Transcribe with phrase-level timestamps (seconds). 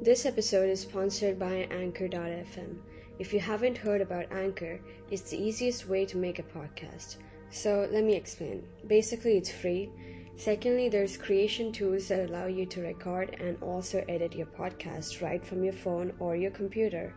[0.00, 2.78] This episode is sponsored by Anchor.fm.
[3.18, 4.78] If you haven't heard about Anchor,
[5.10, 7.16] it's the easiest way to make a podcast.
[7.50, 8.62] So let me explain.
[8.86, 9.90] Basically, it's free.
[10.36, 15.44] Secondly, there's creation tools that allow you to record and also edit your podcast right
[15.44, 17.12] from your phone or your computer.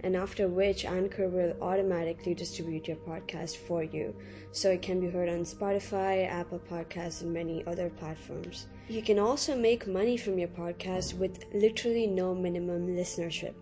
[0.00, 4.14] And after which, Anchor will automatically distribute your podcast for you
[4.52, 8.68] so it can be heard on Spotify, Apple Podcasts, and many other platforms.
[8.88, 13.54] You can also make money from your podcast with literally no minimum listenership.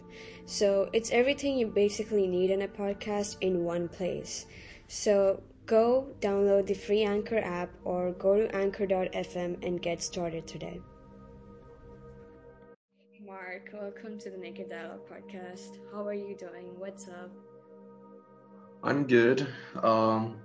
[0.44, 4.46] So it's everything you basically need in a podcast in one place.
[4.88, 10.80] So go download the free Anchor app or go to anchor.fm and get started today.
[13.26, 15.80] Mark, welcome to the Naked Dialogue podcast.
[15.92, 16.78] How are you doing?
[16.78, 17.32] What's up?
[18.84, 19.48] I'm good.
[19.82, 20.38] Um,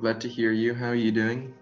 [0.00, 0.72] glad to hear you.
[0.72, 1.52] How are you doing?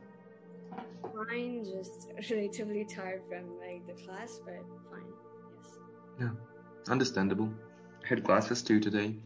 [1.03, 5.13] Fine, just relatively tired from like the class, but fine.
[5.59, 5.79] Yes.
[6.21, 6.31] Yeah,
[6.89, 7.53] understandable.
[8.05, 9.17] I had classes too today.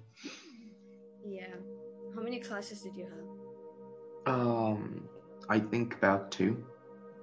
[1.29, 1.57] Yeah.
[2.15, 3.05] How many classes did you
[4.25, 4.35] have?
[4.35, 5.07] Um,
[5.51, 6.65] I think about two,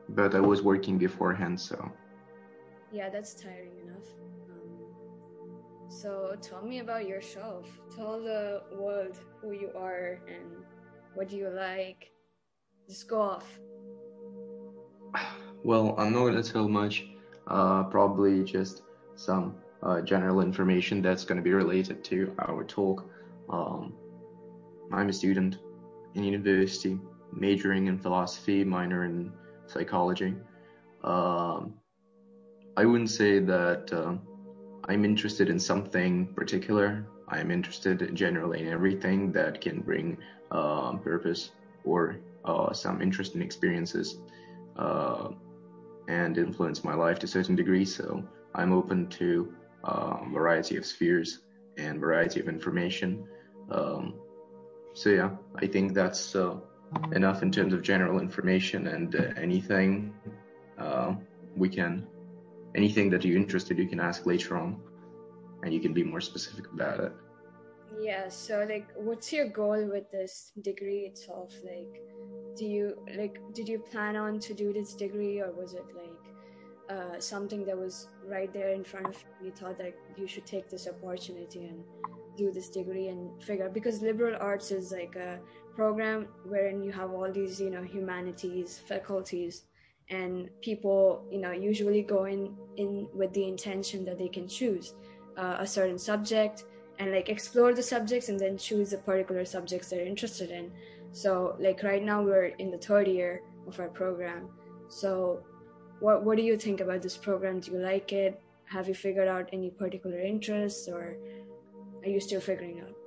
[0.09, 1.91] but I was working beforehand, so.
[2.93, 3.80] Yeah, that's tiring
[5.91, 7.67] so tell me about yourself.
[7.93, 10.63] Tell the world who you are and
[11.13, 12.11] what you like.
[12.87, 13.59] Just go off.
[15.63, 17.05] Well, I'm not gonna tell much.
[17.45, 18.81] Uh, probably just
[19.15, 19.53] some
[19.83, 23.07] uh, general information that's gonna be related to our talk.
[23.47, 23.93] Um,
[24.91, 25.59] I'm a student
[26.15, 26.99] in university,
[27.31, 29.31] majoring in philosophy, minor in
[29.67, 30.33] psychology.
[31.03, 31.75] Um,
[32.75, 34.15] I wouldn't say that uh,
[34.87, 37.05] I'm interested in something particular.
[37.27, 40.17] I'm interested generally in everything that can bring
[40.51, 41.51] uh, purpose
[41.83, 44.17] or uh, some interesting experiences
[44.77, 45.29] uh,
[46.07, 47.85] and influence my life to a certain degree.
[47.85, 48.23] So
[48.55, 51.39] I'm open to a um, variety of spheres
[51.77, 53.25] and variety of information.
[53.69, 54.15] Um,
[54.93, 56.55] so yeah, I think that's uh,
[57.13, 60.13] enough in terms of general information and uh, anything
[60.77, 61.15] uh,
[61.55, 62.05] we can,
[62.75, 64.79] anything that you're interested, you can ask later on,
[65.63, 67.13] and you can be more specific about it.
[67.99, 68.29] Yeah.
[68.29, 71.53] So like, what's your goal with this degree itself?
[71.63, 72.01] Like,
[72.55, 76.21] do you like did you plan on to do this degree or was it like
[76.89, 80.45] uh, something that was right there in front of you you thought that you should
[80.45, 81.83] take this opportunity and
[82.37, 85.39] do this degree and figure because liberal arts is like a
[85.75, 89.63] program wherein you have all these you know humanities faculties
[90.11, 94.93] and people you know usually go in in with the intention that they can choose
[95.37, 96.65] uh, a certain subject
[96.99, 100.71] and like explore the subjects and then choose the particular subjects they're interested in
[101.11, 104.49] so like right now we're in the third year of our program.
[104.89, 105.43] So
[105.99, 107.59] what what do you think about this program?
[107.59, 108.39] Do you like it?
[108.65, 111.17] Have you figured out any particular interests or
[112.03, 113.00] are you still figuring out?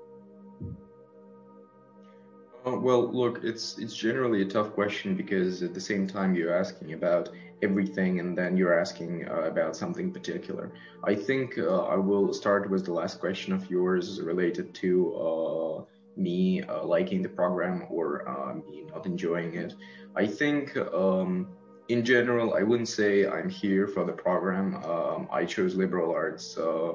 [2.66, 6.54] Uh, well, look, it's it's generally a tough question because at the same time you're
[6.54, 7.28] asking about
[7.62, 10.72] everything and then you're asking uh, about something particular.
[11.04, 15.84] I think uh, I will start with the last question of yours related to uh,
[16.16, 18.24] me uh, liking the program or
[18.66, 19.74] me not enjoying it.
[20.16, 21.48] I think um,
[21.88, 24.76] in general, I wouldn't say I'm here for the program.
[24.84, 26.94] Um, I chose liberal arts uh,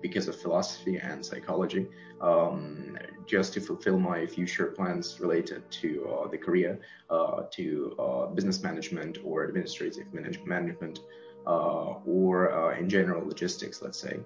[0.00, 1.86] because of philosophy and psychology,
[2.22, 2.96] um,
[3.26, 6.80] just to fulfill my future plans related to uh, the career,
[7.10, 11.00] uh, to uh, business management or administrative manage- management,
[11.46, 14.20] or in general logistics, let's say.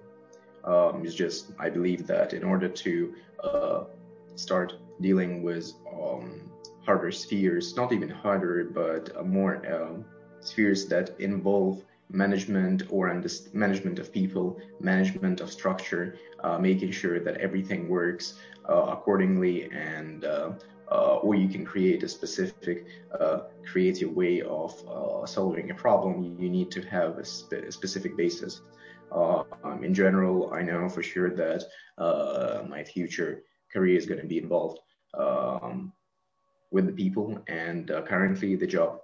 [0.63, 3.13] Um, it's just I believe that in order to
[4.35, 6.51] start dealing with um,
[6.85, 10.01] harder spheres, not even harder, but more uh,
[10.39, 13.07] spheres that involve management or
[13.53, 18.37] management of people, management of structure, uh, making sure that everything works
[18.69, 20.51] uh, accordingly and uh,
[20.91, 22.85] uh, or you can create a specific
[23.19, 24.71] uh, creative way of
[25.25, 26.37] solving a problem.
[26.39, 28.61] You need to have a, spe- specific basis.
[29.11, 31.63] Um, in general, I know for sure that
[32.69, 33.41] my future
[33.73, 34.79] career is going to be involved
[35.17, 35.91] um,
[36.71, 37.39] with the people.
[37.47, 38.99] And uh, currently, the job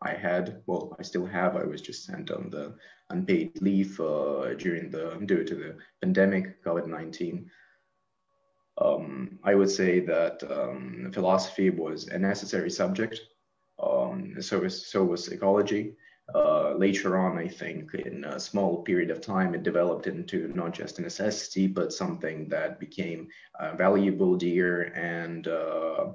[0.00, 1.56] I had, well, I still have.
[1.56, 2.74] I was just sent on the
[3.10, 7.50] unpaid leave uh, during the due to the pandemic, COVID nineteen.
[8.78, 13.20] Um, I would say that um, philosophy was a necessary subject.
[13.82, 15.94] Um, so was so was psychology.
[16.34, 20.72] Uh, later on, I think in a small period of time, it developed into not
[20.72, 23.28] just a necessity, but something that became
[23.60, 26.12] uh, valuable, dear, and uh,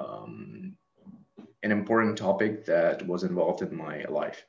[0.00, 0.76] um,
[1.62, 4.46] an important topic that was involved in my life.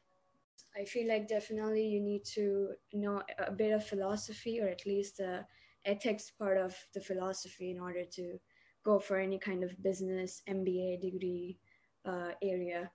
[0.76, 5.18] I feel like definitely you need to know a bit of philosophy or at least
[5.18, 5.46] the
[5.86, 8.40] ethics part of the philosophy in order to
[8.84, 11.60] go for any kind of business MBA degree
[12.06, 12.90] uh, area.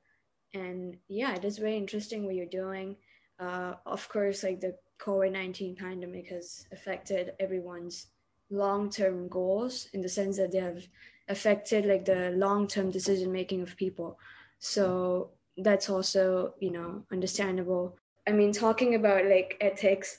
[0.54, 2.96] And yeah, it is very interesting what you're doing.
[3.38, 8.06] Uh, of course, like the COVID 19 pandemic has affected everyone's
[8.48, 10.86] long term goals in the sense that they have
[11.28, 14.18] affected like the long term decision making of people.
[14.58, 17.96] So that's also, you know, understandable.
[18.26, 20.18] I mean, talking about like ethics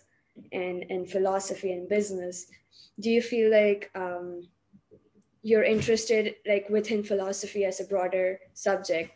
[0.52, 2.48] and, and philosophy and business,
[3.00, 4.48] do you feel like um,
[5.42, 9.12] you're interested like within philosophy as a broader subject?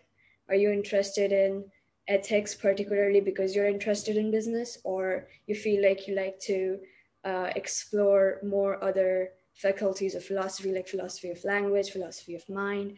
[0.50, 1.66] Are you interested in
[2.08, 6.80] ethics particularly because you're interested in business or you feel like you like to
[7.24, 9.30] uh, explore more other
[9.62, 12.98] faculties of philosophy like philosophy of language philosophy of mind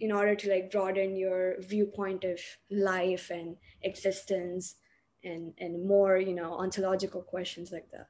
[0.00, 2.38] in order to like broaden your viewpoint of
[2.70, 4.76] life and existence
[5.24, 8.08] and and more you know ontological questions like that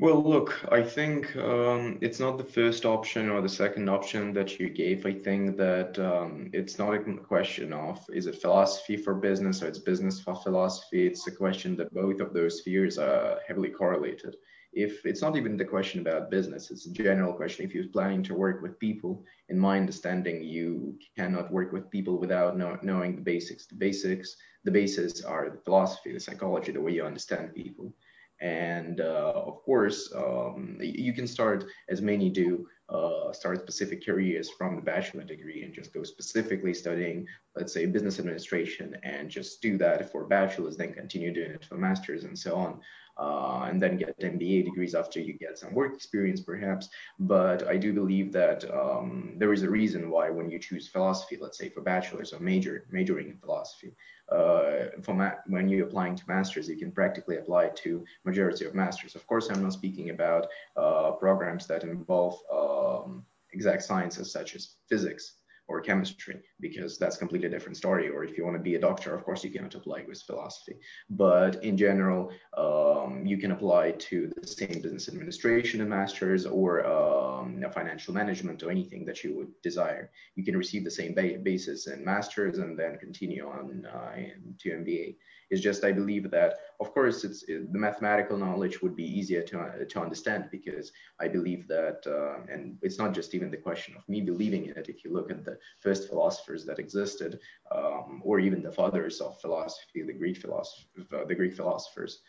[0.00, 4.60] well, look, I think um, it's not the first option or the second option that
[4.60, 5.04] you gave.
[5.04, 9.66] I think that um, it's not a question of is it philosophy for business or
[9.66, 11.08] it's business for philosophy.
[11.08, 14.36] It's a question that both of those spheres are heavily correlated.
[14.72, 17.64] If it's not even the question about business, it's a general question.
[17.64, 22.18] If you're planning to work with people, in my understanding, you cannot work with people
[22.18, 23.66] without know, knowing the basics.
[23.66, 27.92] The basics, the basis are the philosophy, the psychology, the way you understand people.
[28.40, 34.48] And uh, of course, um, you can start, as many do, uh, start specific careers
[34.48, 37.26] from the bachelor degree and just go specifically studying,
[37.56, 41.76] let's say, business administration and just do that for bachelor's, then continue doing it for
[41.76, 42.80] master's and so on.
[43.18, 46.88] Uh, and then get MBA degrees after you get some work experience, perhaps.
[47.18, 51.36] But I do believe that um, there is a reason why when you choose philosophy,
[51.40, 53.92] let's say for bachelor's or major majoring in philosophy,
[54.30, 58.74] uh, for ma- when you're applying to masters, you can practically apply to majority of
[58.74, 59.14] masters.
[59.14, 64.76] Of course, I'm not speaking about uh, programs that involve um, exact sciences such as
[64.88, 65.34] physics
[65.66, 68.08] or chemistry because that's completely different story.
[68.08, 70.76] Or if you want to be a doctor of course you cannot apply with philosophy.
[71.10, 76.86] But in general um, you can apply to the same business administration and masters or
[76.86, 80.10] um, financial management or anything that you would desire.
[80.34, 84.16] You can receive the same ba- basis in masters and then continue on uh,
[84.60, 85.16] to mba
[85.50, 89.42] it's just I believe that, of course, it's it, the mathematical knowledge would be easier
[89.42, 93.56] to, uh, to understand because I believe that, uh, and it's not just even the
[93.56, 94.88] question of me believing in it.
[94.88, 96.10] If you look at the first
[96.48, 97.38] philosophers that existed,
[97.74, 102.22] um, or even the fathers of philosophy, the Greek philosophers, uh, the Greek philosophers,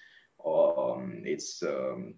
[0.46, 2.16] um, it's um,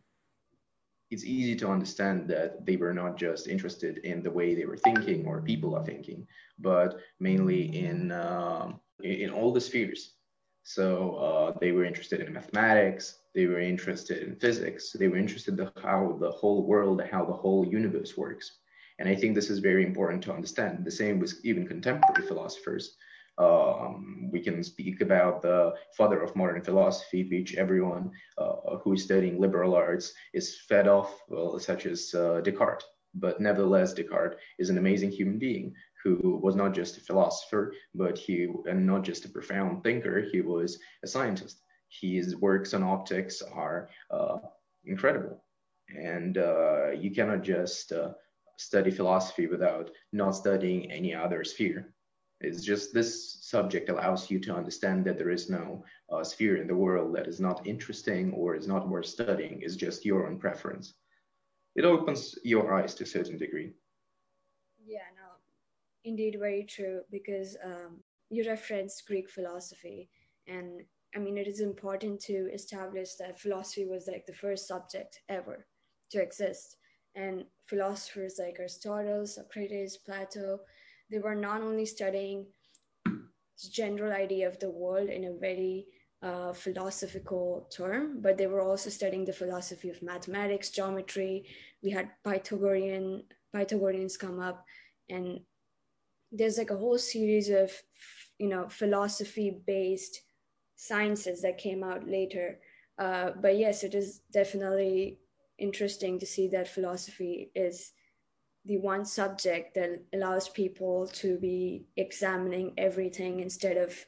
[1.09, 4.77] it's easy to understand that they were not just interested in the way they were
[4.77, 6.25] thinking or people are thinking,
[6.57, 8.71] but mainly in uh,
[9.03, 10.15] in all the spheres
[10.63, 15.59] so uh, they were interested in mathematics, they were interested in physics, they were interested
[15.59, 18.59] in how the whole world, how the whole universe works.
[19.01, 20.86] And I think this is very important to understand.
[20.86, 22.98] The same with even contemporary philosophers.
[23.39, 29.03] Um, we can speak about the father of modern philosophy, which everyone uh, who is
[29.03, 32.83] studying liberal arts is fed off, well, such as uh, Descartes.
[33.15, 38.19] But nevertheless, Descartes is an amazing human being who was not just a philosopher, but
[38.19, 40.21] he and not just a profound thinker.
[40.31, 41.63] He was a scientist.
[41.89, 44.38] His works on optics are uh,
[44.86, 45.43] incredible,
[45.89, 48.12] and uh, you cannot just uh,
[48.62, 51.94] study philosophy without not studying any other sphere.
[52.39, 56.68] It's just this subject allows you to understand that there is no uh, sphere in
[56.68, 59.60] the world that is not interesting or is not worth studying.
[59.62, 60.96] It's just your own preference.
[61.75, 63.74] It opens your eyes to a certain degree.
[64.84, 65.30] Yeah, no,
[66.03, 70.10] indeed very true because um, you referenced Greek philosophy,
[70.48, 70.82] and
[71.15, 75.68] I mean it is important to establish that philosophy was like the first subject ever
[76.12, 76.77] to exist,
[77.15, 80.60] and philosophers like Aristotle, Socrates, Plato,
[81.10, 82.46] they were not only studying
[83.72, 85.86] general idea of the world in a very
[86.24, 91.46] uh, philosophical term, but they were also studying the philosophy of mathematics, geometry.
[91.84, 94.65] We had Pythagorean Pythagoreans come up,
[95.10, 95.41] and
[96.32, 97.72] there's like a whole series of
[98.39, 100.22] you know philosophy based
[100.75, 102.60] sciences that came out later
[102.98, 105.20] uh, but yes it is definitely
[105.62, 107.91] interesting to see that philosophy is
[108.65, 114.06] the one subject that allows people to be examining everything instead of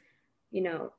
[0.52, 0.92] you know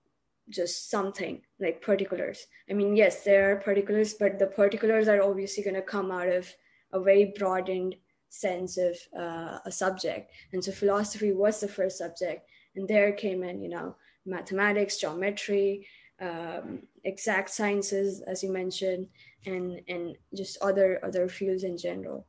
[0.50, 5.62] just something like particulars i mean yes there are particulars but the particulars are obviously
[5.62, 6.52] going to come out of
[6.92, 7.94] a very broadened
[8.34, 10.32] sense of uh, a subject.
[10.52, 12.48] And so philosophy was the first subject.
[12.74, 13.94] And there came in, you know,
[14.26, 15.86] mathematics, geometry,
[16.20, 19.08] um, exact sciences, as you mentioned,
[19.46, 22.26] and and just other other fields in general.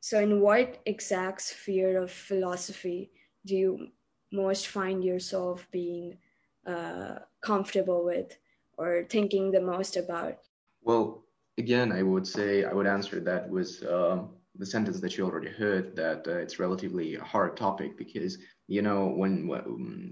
[0.00, 3.10] So, in what exact sphere of philosophy
[3.46, 3.88] do you
[4.32, 6.18] most find yourself being
[6.66, 8.36] uh, comfortable with
[8.76, 10.38] or thinking the most about?
[10.82, 11.24] Well,
[11.58, 15.50] again, I would say I would answer that with um, the sentence that you already
[15.50, 19.46] heard that uh, it's relatively a hard topic because you know when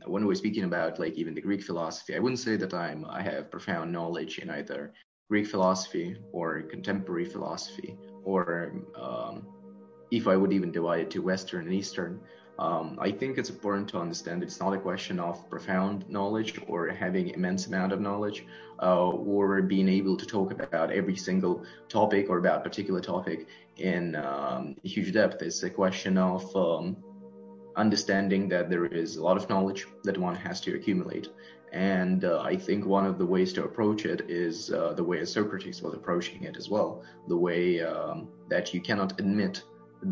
[0.07, 3.23] when we're speaking about like even the Greek philosophy, I wouldn't say that I'm I
[3.23, 4.93] have profound knowledge in either
[5.29, 9.47] Greek philosophy or contemporary philosophy or um,
[10.12, 12.21] if I would even divide it to Western and Eastern.
[12.59, 16.89] Um, I think it's important to understand it's not a question of profound knowledge or
[16.89, 18.47] having immense amount of knowledge
[18.83, 23.47] uh, or being able to talk about every single topic or about particular topic
[23.77, 25.43] in um, huge depth.
[25.43, 26.97] It's a question of um,
[27.77, 31.29] understanding that there is a lot of knowledge that one has to accumulate.
[31.73, 35.23] And uh, I think one of the ways to approach it is uh, the way
[35.27, 39.63] Socrates was approaching it as well, the way um, that you cannot admit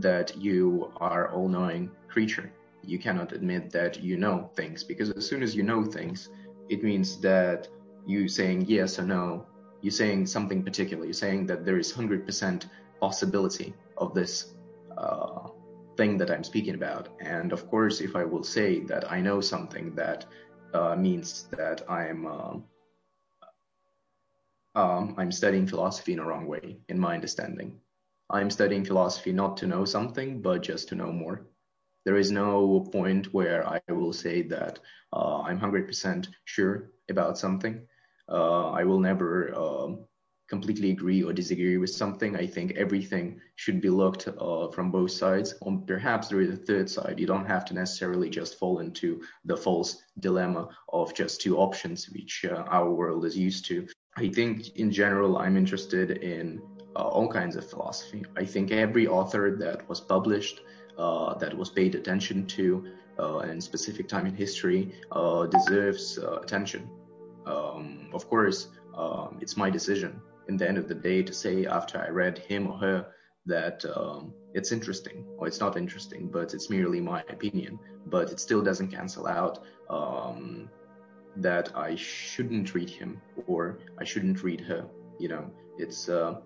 [0.00, 2.52] that you are all-knowing creature.
[2.82, 6.28] You cannot admit that you know things because as soon as you know things,
[6.68, 7.68] it means that
[8.06, 9.46] you saying yes or no,
[9.80, 11.04] you're saying something particular.
[11.04, 12.66] You're saying that there is 100%
[13.00, 14.54] possibility of this
[14.96, 15.48] uh,
[15.96, 17.08] thing that I'm speaking about.
[17.20, 20.26] And of course, if I will say that I know something, that
[20.72, 22.64] uh, means that I'm um,
[24.74, 27.78] um, I'm studying philosophy in a wrong way, in my understanding.
[28.30, 31.46] I'm studying philosophy not to know something, but just to know more.
[32.04, 34.78] There is no point where I will say that
[35.12, 37.86] uh, I'm 100% sure about something.
[38.28, 40.04] Uh, I will never um,
[40.48, 42.36] completely agree or disagree with something.
[42.36, 45.54] I think everything should be looked uh, from both sides.
[45.62, 47.18] Or perhaps there is a third side.
[47.18, 52.10] You don't have to necessarily just fall into the false dilemma of just two options,
[52.10, 53.86] which uh, our world is used to.
[54.16, 56.62] I think in general, I'm interested in
[56.96, 58.24] uh, all kinds of philosophy.
[58.36, 60.60] I think every author that was published,
[60.98, 62.86] uh, that was paid attention to
[63.18, 66.88] uh, in specific time in history, uh, deserves uh, attention.
[67.46, 71.66] Um, of course, um, it's my decision in the end of the day to say
[71.66, 73.06] after I read him or her
[73.46, 77.78] that um, it's interesting or it's not interesting, but it's merely my opinion.
[78.06, 80.68] But it still doesn't cancel out um,
[81.36, 84.86] that I shouldn't read him or I shouldn't read her.
[85.18, 86.40] You know, it's uh,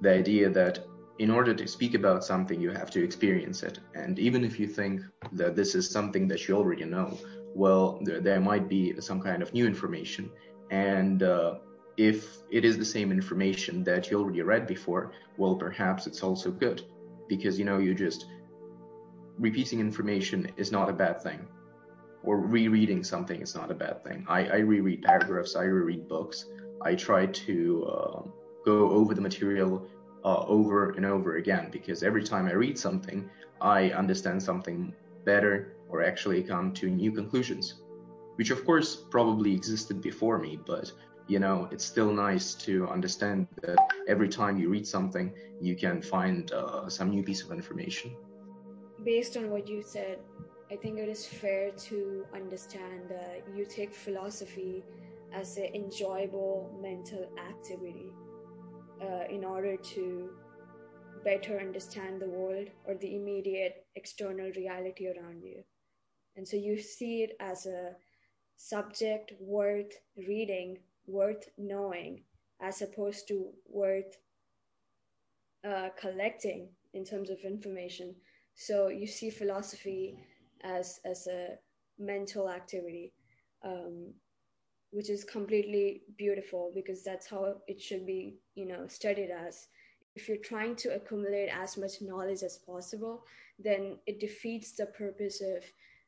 [0.00, 0.84] the idea that
[1.18, 3.80] in order to speak about something, you have to experience it.
[3.94, 5.02] And even if you think
[5.32, 7.18] that this is something that you already know,
[7.54, 10.30] well, there, there might be some kind of new information.
[10.70, 11.58] And uh,
[11.96, 16.50] if it is the same information that you already read before, well, perhaps it's also
[16.52, 16.82] good
[17.28, 18.26] because, you know, you just
[19.38, 21.46] repeating information is not a bad thing
[22.22, 24.24] or rereading something is not a bad thing.
[24.28, 26.46] I, I reread paragraphs, I reread books.
[26.82, 28.22] I try to uh,
[28.64, 29.88] go over the material
[30.24, 33.28] uh, over and over again because every time I read something,
[33.60, 37.82] I understand something better or actually come to new conclusions,
[38.36, 40.92] which of course probably existed before me, but
[41.28, 46.00] you know, it's still nice to understand that every time you read something, you can
[46.00, 48.16] find uh, some new piece of information.
[49.04, 50.18] Based on what you said,
[50.70, 54.84] I think it is fair to understand that you take philosophy
[55.32, 58.10] as an enjoyable mental activity
[59.02, 60.30] uh, in order to
[61.24, 65.62] better understand the world or the immediate external reality around you.
[66.36, 67.92] And so you see it as a
[68.56, 72.22] subject worth reading, worth knowing,
[72.60, 74.16] as opposed to worth
[75.68, 78.14] uh, collecting in terms of information.
[78.54, 80.18] So you see philosophy
[80.62, 81.58] as as a
[81.98, 83.12] mental activity.
[83.64, 84.14] Um,
[84.90, 89.68] which is completely beautiful because that's how it should be you know studied as.
[90.14, 93.22] If you're trying to accumulate as much knowledge as possible
[93.58, 95.64] then it defeats the purpose of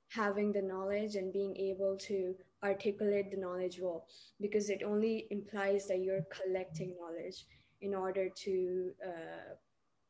[0.08, 4.06] having the knowledge and being able to articulate the knowledge well
[4.40, 7.46] because it only implies that you're collecting knowledge
[7.80, 9.54] in order to uh,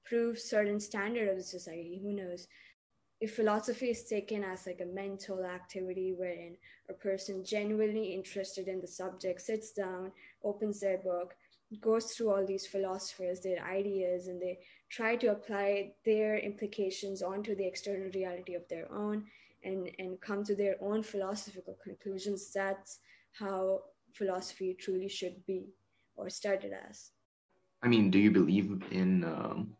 [0.04, 2.00] prove certain standard of the society.
[2.02, 2.48] Who knows
[3.20, 6.56] if philosophy is taken as like a mental activity wherein
[6.88, 10.10] a person genuinely interested in the subject sits down
[10.42, 11.34] opens their book
[11.80, 14.58] goes through all these philosophers their ideas and they
[14.88, 19.24] try to apply their implications onto the external reality of their own
[19.62, 22.98] and and come to their own philosophical conclusions that's
[23.32, 23.80] how
[24.14, 25.68] philosophy truly should be
[26.16, 27.10] or started as.
[27.82, 29.76] I mean do you believe in um,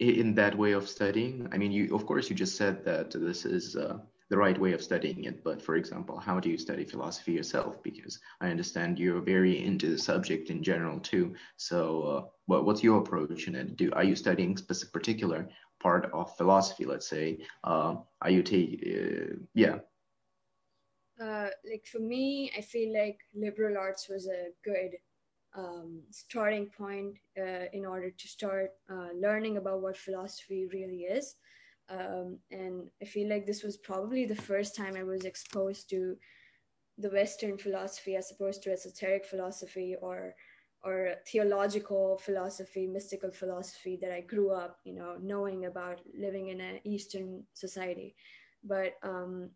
[0.00, 1.48] in that way of studying?
[1.52, 3.98] I mean, you of course you just said that this is uh,
[4.30, 5.44] the right way of studying it.
[5.44, 7.82] But for example, how do you study philosophy yourself?
[7.82, 11.34] Because I understand you're very into the subject in general too.
[11.56, 13.76] So, uh, what, what's your approach in it?
[13.76, 15.48] Do are you studying specific particular
[15.82, 16.84] part of philosophy?
[16.84, 19.78] Let's say, uh, are you take, uh, yeah.
[21.20, 24.96] Uh, like for me, I feel like liberal arts was a good
[25.56, 31.34] um, starting point uh, in order to start uh, learning about what philosophy really is.
[31.88, 36.16] Um, and I feel like this was probably the first time I was exposed to
[36.98, 40.34] the Western philosophy as opposed to esoteric philosophy or
[40.82, 46.58] or theological philosophy, mystical philosophy that I grew up, you know, knowing about living in
[46.60, 48.14] an Eastern society.
[48.64, 49.50] But um,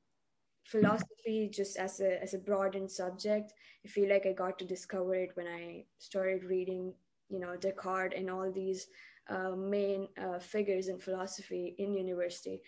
[0.65, 3.53] philosophy just as a as a broadened subject.
[3.85, 6.93] I feel like i got to discover it when i started reading
[7.29, 8.87] you know descartes and all these
[9.29, 12.61] uh, main uh, figures in philosophy in university.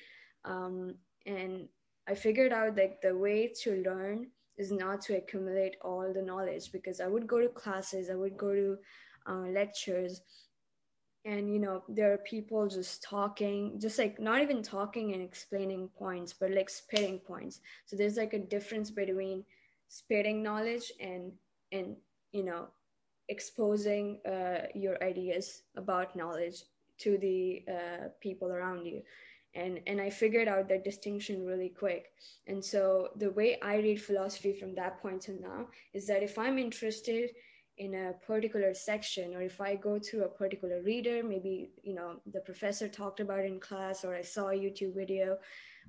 [0.44, 0.94] Um,
[1.26, 1.68] and
[2.08, 4.26] i figured out like the way to learn
[4.56, 8.36] is not to accumulate all the knowledge because i would go to classes i would
[8.36, 8.76] go to
[9.28, 10.20] uh, lectures
[11.26, 15.88] and you know there are people just talking just like not even talking and explaining
[15.98, 17.60] points but like spitting points.
[17.84, 19.44] So there's like a difference between
[19.88, 21.32] spitting knowledge and
[21.72, 21.96] and
[22.32, 22.68] you know
[23.28, 26.62] exposing uh, your ideas about knowledge
[26.98, 29.02] to the uh, people around you.
[29.54, 32.12] And and i figured out that distinction really quick.
[32.46, 36.38] And so the way i read philosophy from that point to now is that if
[36.38, 37.30] i'm interested
[37.78, 42.20] in a particular section or if i go through a particular reader maybe you know
[42.32, 45.36] the professor talked about in class or i saw a youtube video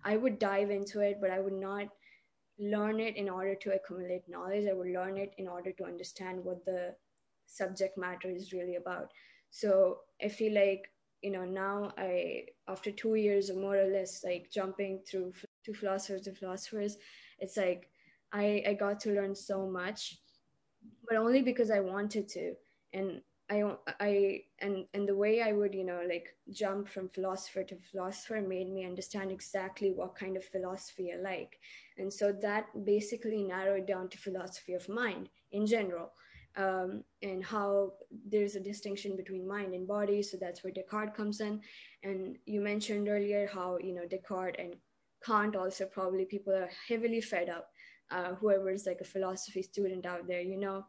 [0.03, 1.87] i would dive into it but i would not
[2.59, 4.67] learn it in order to accumulate knowledge.
[4.67, 6.95] I would learn it in order to understand what the
[7.45, 9.11] subject matter is really about.
[9.49, 10.91] So i feel like
[11.21, 15.33] you know now i after two years or more or less like jumping through
[15.65, 16.97] two philosophers to philosophers
[17.39, 17.89] it's like
[18.33, 20.19] i i got to learn so much
[21.07, 22.53] but only because I wanted to.
[22.93, 23.63] And I,
[23.99, 28.41] I, and, and the way I would, you know, like jump from philosopher to philosopher
[28.41, 31.57] made me understand exactly what kind of philosophy I like.
[31.97, 36.11] And so that basically narrowed down to philosophy of mind in general.
[36.57, 37.93] Um, and how
[38.25, 40.23] there's a distinction between mind and body.
[40.23, 41.61] So that's where Descartes comes in.
[42.03, 44.75] And you mentioned earlier how, you know, Descartes and
[45.23, 47.69] Kant also probably people are heavily fed up
[48.11, 50.85] uh, whoever is like a philosophy student out there, you know,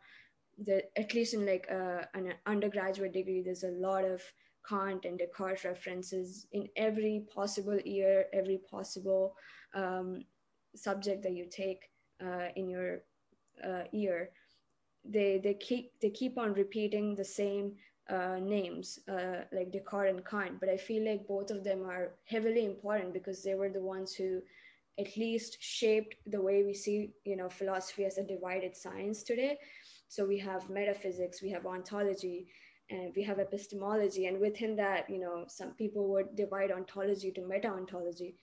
[0.64, 4.22] the, at least in like uh, an undergraduate degree, there's a lot of
[4.68, 9.34] Kant and Descartes references in every possible year, every possible
[9.74, 10.22] um,
[10.74, 11.90] subject that you take
[12.22, 13.02] uh, in your
[13.64, 14.30] uh, year.
[15.04, 17.76] They they keep they keep on repeating the same
[18.10, 22.14] uh, names uh, like Descartes and Kant, but I feel like both of them are
[22.24, 24.42] heavily important because they were the ones who
[24.98, 29.58] at least shaped the way we see you know philosophy as a divided science today.
[30.08, 32.48] So we have metaphysics we have ontology
[32.90, 34.26] and we have epistemology.
[34.26, 38.36] And within that you know some people would divide ontology to meta ontology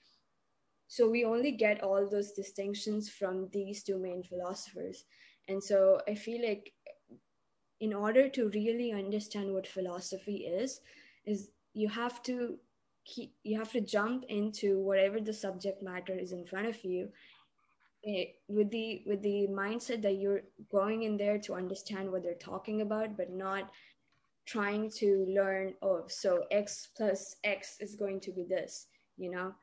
[0.88, 5.06] so we only get all those distinctions from these two main philosophers.
[5.48, 6.72] And so i feel like
[7.80, 10.80] in order to really understand what philosophy is
[11.26, 12.58] is you have to
[13.06, 17.10] keep, you have to jump into whatever the subject matter is in front of you
[18.04, 20.41] it, eh, with the with the mindset that you're
[20.72, 23.72] going in there to understand what they're talking about but not
[24.46, 28.88] trying to learn oh so x plus x is going to be this
[29.18, 29.54] you know?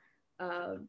[0.40, 0.88] Um,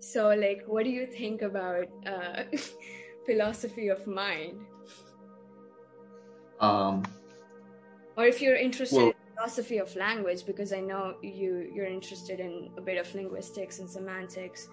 [0.00, 2.44] so like what do you think about uh,
[3.26, 4.60] philosophy of mind?
[6.60, 7.04] Um,
[8.16, 12.70] or if you're interested well, philosophy of language because I know you you're interested in
[12.76, 14.68] a bit of linguistics and semantics.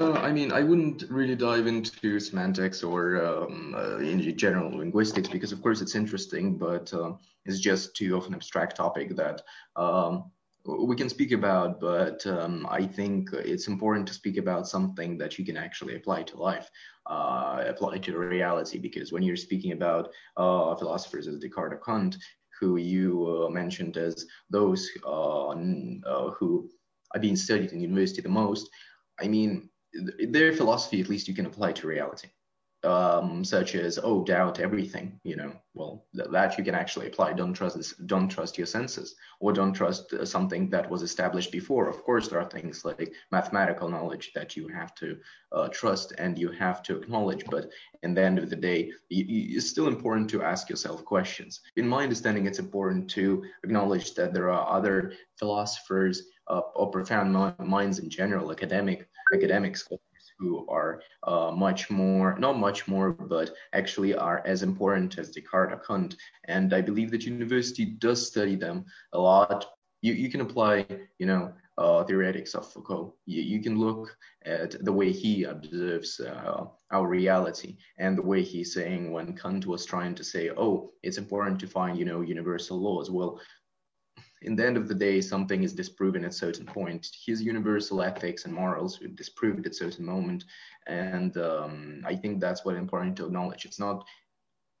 [0.00, 5.28] Uh, I mean, I wouldn't really dive into semantics or um, uh, in general linguistics
[5.28, 7.12] because, of course, it's interesting, but uh,
[7.44, 9.42] it's just too of an abstract topic that
[9.76, 10.32] um,
[10.64, 11.80] we can speak about.
[11.80, 16.24] But um, I think it's important to speak about something that you can actually apply
[16.24, 16.68] to life,
[17.06, 18.78] uh, apply to reality.
[18.78, 22.16] Because when you're speaking about uh, philosophers as Descartes or Kant,
[22.60, 26.70] who you uh, mentioned as those uh, uh, who
[27.14, 28.68] are being studied in university the most,
[29.20, 29.68] I mean,
[30.30, 32.28] their philosophy, at least you can apply to reality
[32.84, 35.52] um, such as oh doubt everything you know.
[35.74, 37.32] Well th- that you can actually apply.
[37.34, 41.52] Don't trust this don't trust your senses or don't trust uh, something that was established
[41.52, 41.88] before.
[41.88, 45.16] Of course there are things like mathematical knowledge that you have to
[45.52, 47.66] uh, trust and you have to acknowledge but
[48.02, 51.60] in the end of the day y- y- it's still important to ask yourself questions.
[51.76, 57.32] In my understanding it's important to acknowledge that there are other philosophers uh, or profound
[57.58, 60.00] minds in general, academic academic scholars
[60.38, 65.86] who are uh, much more, not much more, but actually are as important as Descartes
[65.86, 66.16] Kant.
[66.44, 69.66] And I believe that university does study them a lot.
[70.02, 70.86] You, you can apply,
[71.18, 73.14] you know, uh, theoretics of Foucault.
[73.26, 78.42] You, you, can look at the way he observes uh, our reality and the way
[78.42, 82.20] he's saying when Kant was trying to say, oh, it's important to find, you know,
[82.20, 83.10] universal laws.
[83.10, 83.40] Well,
[84.44, 87.08] in the end of the day, something is disproven at certain point.
[87.26, 90.44] His universal ethics and morals were disproved at certain moment,
[90.86, 93.64] and um, I think that's what important to acknowledge.
[93.64, 94.04] It's not,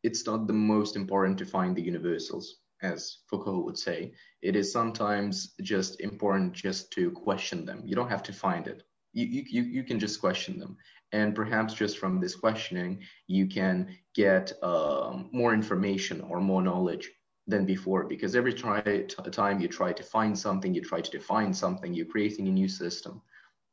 [0.02, 4.12] it's not the most important to find the universals, as Foucault would say.
[4.42, 7.82] It is sometimes just important just to question them.
[7.84, 8.82] You don't have to find it.
[9.12, 10.76] You, you, you can just question them.
[11.12, 17.08] And perhaps just from this questioning, you can get um, more information or more knowledge
[17.46, 21.52] than before because every try, time you try to find something you try to define
[21.52, 23.20] something you're creating a new system.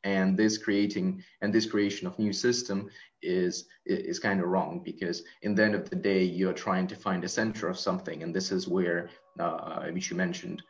[0.04, 2.90] And this creating and this creation of new system
[3.22, 6.96] is is kind of wrong because in the end of the day you're trying to
[6.96, 8.24] find a center of something.
[8.24, 10.64] And this is where uh, which you mentioned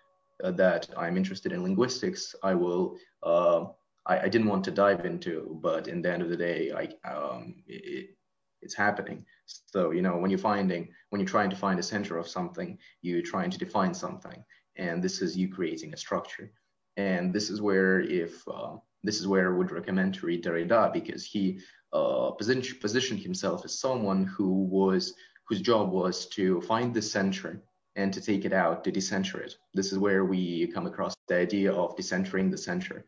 [0.44, 2.36] uh, that i'm interested in linguistics.
[2.44, 3.66] I will uh,
[4.06, 7.10] I, I, didn't want to dive into but in the end of the day i
[7.10, 8.16] um, it,
[8.62, 9.26] it's happening
[9.68, 12.78] so, you know, when you're finding, when you're trying to find a center of something,
[13.02, 14.44] you're trying to define something.
[14.78, 16.52] And this is you creating a structure.
[16.98, 20.94] And this is where, if uh, this is where I would recommend to read Derrida
[20.94, 21.60] because he
[21.94, 25.14] uh, position, positioned himself as someone who was,
[25.48, 27.62] whose job was to find the center
[27.96, 29.56] and to take it out, to decenter it.
[29.74, 33.06] This is where we come across the idea of decentering the center,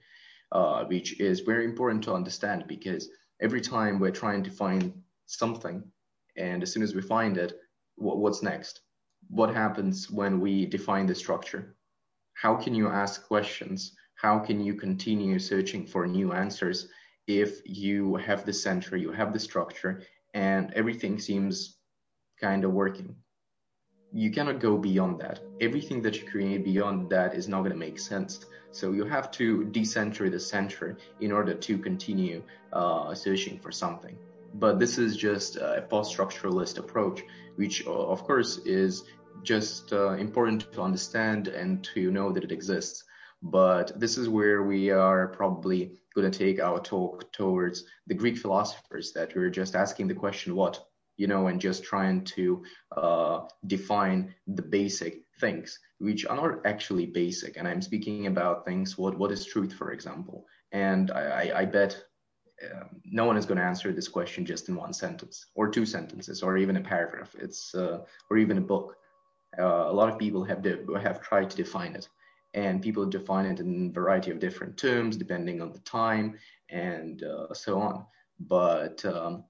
[0.52, 3.10] uh, which is very important to understand because
[3.42, 5.84] every time we're trying to find something,
[6.38, 7.54] and as soon as we find it,
[7.96, 8.82] what's next?
[9.30, 11.76] What happens when we define the structure?
[12.34, 13.96] How can you ask questions?
[14.16, 16.88] How can you continue searching for new answers
[17.28, 21.78] if you have the center, you have the structure, and everything seems
[22.40, 23.16] kind of working?
[24.12, 25.40] You cannot go beyond that.
[25.62, 28.46] Everything that you create beyond that is not going to make sense.
[28.72, 34.18] So you have to decenter the center in order to continue uh, searching for something
[34.54, 37.24] but this is just a post-structuralist approach,
[37.56, 39.04] which of course is
[39.44, 43.04] just uh, important to understand and to know that it exists.
[43.42, 48.38] But this is where we are probably going to take our talk towards the Greek
[48.38, 50.86] philosophers that we're just asking the question, what?
[51.18, 52.64] You know, and just trying to
[52.96, 57.58] uh, define the basic things, which are not actually basic.
[57.58, 60.46] And I'm speaking about things, what, what is truth, for example.
[60.72, 62.02] And I, I bet
[62.72, 65.86] um, no one is going to answer this question just in one sentence or two
[65.86, 67.36] sentences or even a paragraph.
[67.40, 68.96] It's uh, or even a book.
[69.58, 70.66] Uh, a lot of people have
[71.02, 72.08] have tried to define it,
[72.54, 76.38] and people define it in a variety of different terms depending on the time
[76.70, 78.06] and uh, so on.
[78.40, 79.44] But um,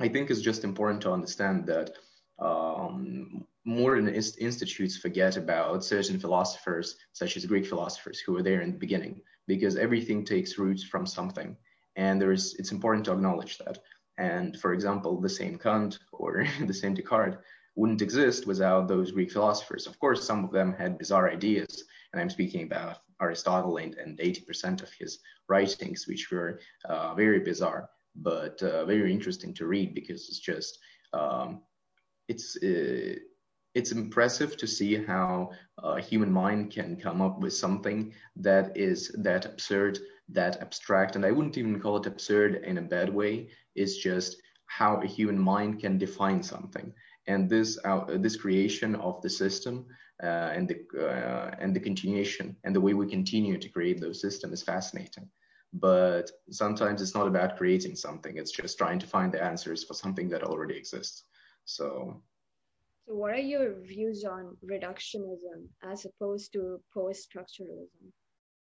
[0.00, 1.92] I think it's just important to understand that
[2.38, 8.72] um, modern institutes forget about certain philosophers, such as Greek philosophers, who were there in
[8.72, 11.56] the beginning, because everything takes roots from something
[11.96, 13.78] and there is it's important to acknowledge that.
[14.18, 17.36] And for example the same kant or the same descartes
[17.76, 19.86] wouldn't exist without those greek philosophers.
[19.86, 24.18] Of course some of them had bizarre ideas and i'm speaking about aristotle and, and
[24.18, 29.94] 80% of his writings which were uh, very bizarre but uh, very interesting to read
[29.94, 30.78] because it's just
[31.12, 31.62] um,
[32.28, 33.16] it's uh,
[33.74, 39.08] it's impressive to see how a human mind can come up with something that is
[39.18, 43.50] that absurd that abstract, and I wouldn't even call it absurd in a bad way.
[43.74, 46.92] It's just how a human mind can define something.
[47.26, 49.86] And this uh, this creation of the system
[50.22, 54.20] uh, and the uh, and the continuation and the way we continue to create those
[54.20, 55.28] systems is fascinating.
[55.72, 59.94] But sometimes it's not about creating something; it's just trying to find the answers for
[59.94, 61.24] something that already exists.
[61.64, 62.22] So.
[63.06, 68.12] So, what are your views on reductionism as opposed to post-structuralism?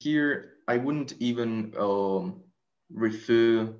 [0.03, 2.43] Here I wouldn't even um,
[2.91, 3.73] refer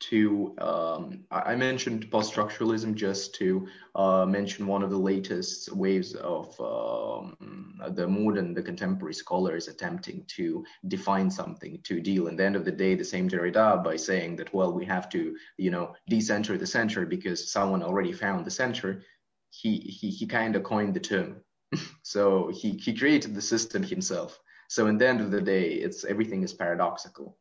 [0.00, 6.58] to, um, I mentioned post-structuralism just to uh, mention one of the latest waves of
[6.58, 12.28] um, the modern, the contemporary scholars attempting to define something, to deal.
[12.28, 15.10] In the end of the day, the same Derrida by saying that, well, we have
[15.10, 19.02] to, you know, decenter the center because someone already found the center.
[19.50, 21.42] He, he, he kind of coined the term.
[22.02, 26.04] so he, he created the system himself so in the end of the day, it's
[26.04, 27.36] everything is paradoxical.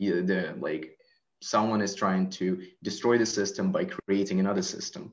[0.00, 0.98] You, the like
[1.40, 2.46] someone is trying to
[2.82, 5.12] destroy the system by creating another system,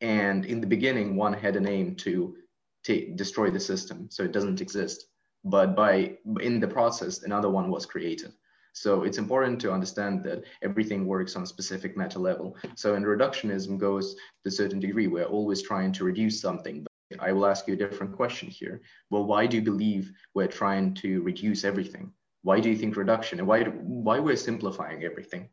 [0.00, 2.36] and in the beginning, one had an aim to
[2.84, 4.98] t- destroy the system, so it doesn't exist.
[5.44, 5.92] but by
[6.40, 8.32] in the process, another one was created.
[8.72, 12.56] So it's important to understand that everything works on a specific meta level.
[12.76, 16.86] So in reductionism goes to a certain degree, we're always trying to reduce something.
[17.18, 18.80] I will ask you a different question here.
[19.10, 22.12] Well, why do you believe we're trying to reduce everything?
[22.42, 25.48] Why do you think reduction and why why we're simplifying everything?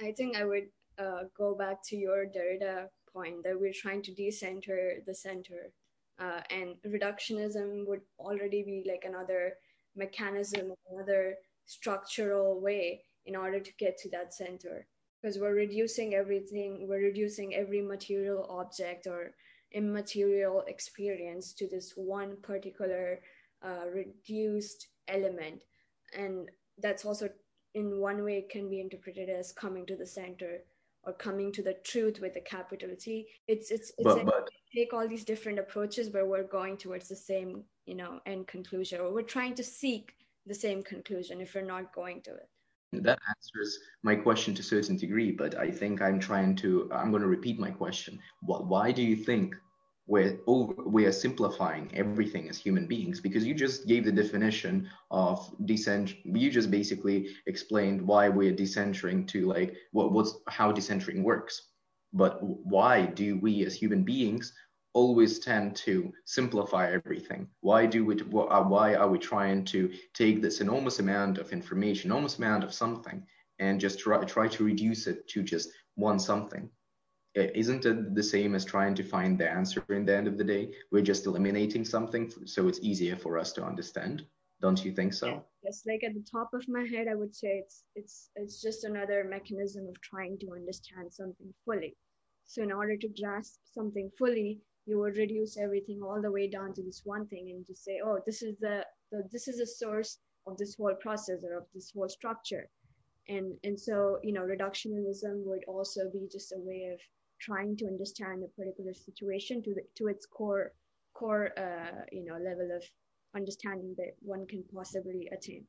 [0.00, 4.14] I think I would uh, go back to your Derrida point that we're trying to
[4.14, 5.72] decenter the center,
[6.18, 9.54] uh, and reductionism would already be like another
[9.94, 14.86] mechanism, another structural way in order to get to that center
[15.20, 19.32] because we're reducing everything we're reducing every material object or
[19.72, 23.20] immaterial experience to this one particular
[23.62, 25.60] uh, reduced element.
[26.16, 27.28] And that's also
[27.74, 30.58] in one way can be interpreted as coming to the center
[31.04, 33.26] or coming to the truth with a capital T.
[33.48, 37.16] It's it's, it's but, but, take all these different approaches, but we're going towards the
[37.16, 40.14] same you know end conclusion, or we're trying to seek
[40.46, 42.48] the same conclusion if you're not going to it
[42.92, 47.10] that answers my question to a certain degree but i think i'm trying to i'm
[47.10, 48.18] going to repeat my question.
[48.42, 49.54] Why do you think
[50.06, 53.20] we're over, we are simplifying everything as human beings?
[53.20, 59.26] Because you just gave the definition of decent you just basically explained why we're decentering
[59.28, 61.62] to like what what's how decentering works.
[62.12, 64.52] But why do we as human beings
[64.92, 67.48] always tend to simplify everything?
[67.60, 68.20] Why do we?
[68.20, 72.74] Uh, why are we trying to take this enormous amount of information, enormous amount of
[72.74, 73.24] something,
[73.58, 76.68] and just try try to reduce it to just one something?
[77.34, 80.44] Isn't it the same as trying to find the answer in the end of the
[80.44, 80.74] day?
[80.90, 84.26] We're just eliminating something so it's easier for us to understand.
[84.60, 85.44] Don't you think so?
[85.62, 88.84] Yes, like at the top of my head, I would say it's it's it's just
[88.84, 91.96] another mechanism of trying to understand something fully.
[92.46, 96.74] So in order to grasp something fully, you would reduce everything all the way down
[96.74, 99.66] to this one thing and just say, oh, this is the, the this is the
[99.66, 102.64] source of this whole process or of this whole structure.
[103.28, 106.98] And and so, you know, reductionism would also be just a way of
[107.40, 110.72] trying to understand a particular situation to the, to its core
[111.14, 112.82] core uh, you know level of
[113.36, 115.64] understanding that one can possibly attain.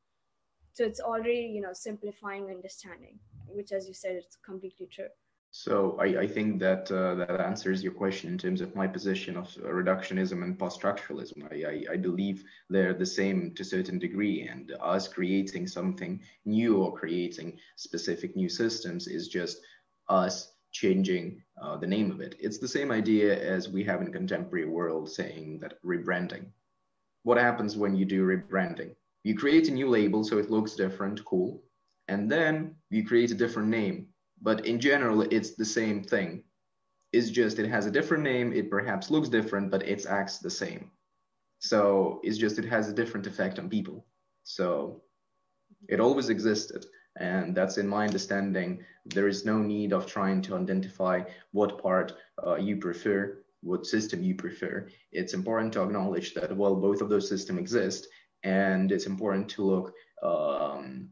[0.72, 5.12] So it's already you know simplifying understanding, which as you said, it's completely true.
[5.54, 9.36] So I, I think that uh, that answers your question in terms of my position
[9.36, 11.44] of reductionism and post-structuralism.
[11.52, 16.20] I, I, I, believe they're the same to a certain degree, and us creating something
[16.46, 19.60] new or creating specific new systems is just
[20.08, 22.34] us changing uh, the name of it.
[22.40, 26.46] It's the same idea as we have in contemporary world saying that rebranding.
[27.24, 28.94] What happens when you do rebranding?
[29.22, 31.62] You create a new label so it looks different, cool,
[32.08, 34.06] and then you create a different name
[34.42, 36.42] but in general, it's the same thing.
[37.12, 38.52] It's just it has a different name.
[38.52, 40.90] It perhaps looks different, but it acts the same.
[41.60, 44.04] So it's just it has a different effect on people.
[44.42, 45.02] So
[45.88, 46.86] it always existed.
[47.16, 48.82] And that's in my understanding.
[49.06, 54.22] There is no need of trying to identify what part uh, you prefer, what system
[54.22, 54.88] you prefer.
[55.12, 58.08] It's important to acknowledge that, well, both of those systems exist.
[58.42, 61.10] And it's important to look um,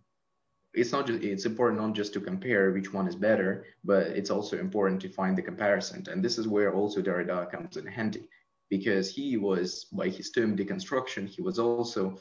[0.73, 4.31] it's not just it's important not just to compare which one is better but it's
[4.31, 6.05] also important to find the comparison.
[6.11, 8.29] And this is where also derrida comes in handy
[8.69, 12.17] because he was by his term deconstruction he was also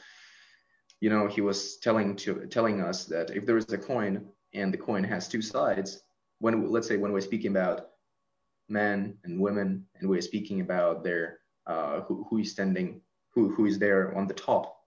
[1.00, 4.74] you know he was telling to telling us that if there is a coin and
[4.74, 6.02] the coin has two sides
[6.40, 7.90] when let's say when we're speaking about
[8.68, 13.00] men and women and we're speaking about their uh, who, who is standing
[13.32, 14.79] who, who is there on the top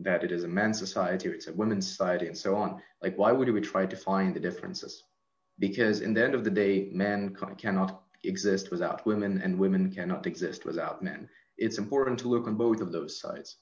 [0.00, 3.16] that it is a men's society or it's a women's society and so on like
[3.16, 5.04] why would we try to find the differences?
[5.58, 10.26] Because in the end of the day men cannot exist without women and women cannot
[10.26, 11.28] exist without men.
[11.56, 13.58] It's important to look on both of those sides.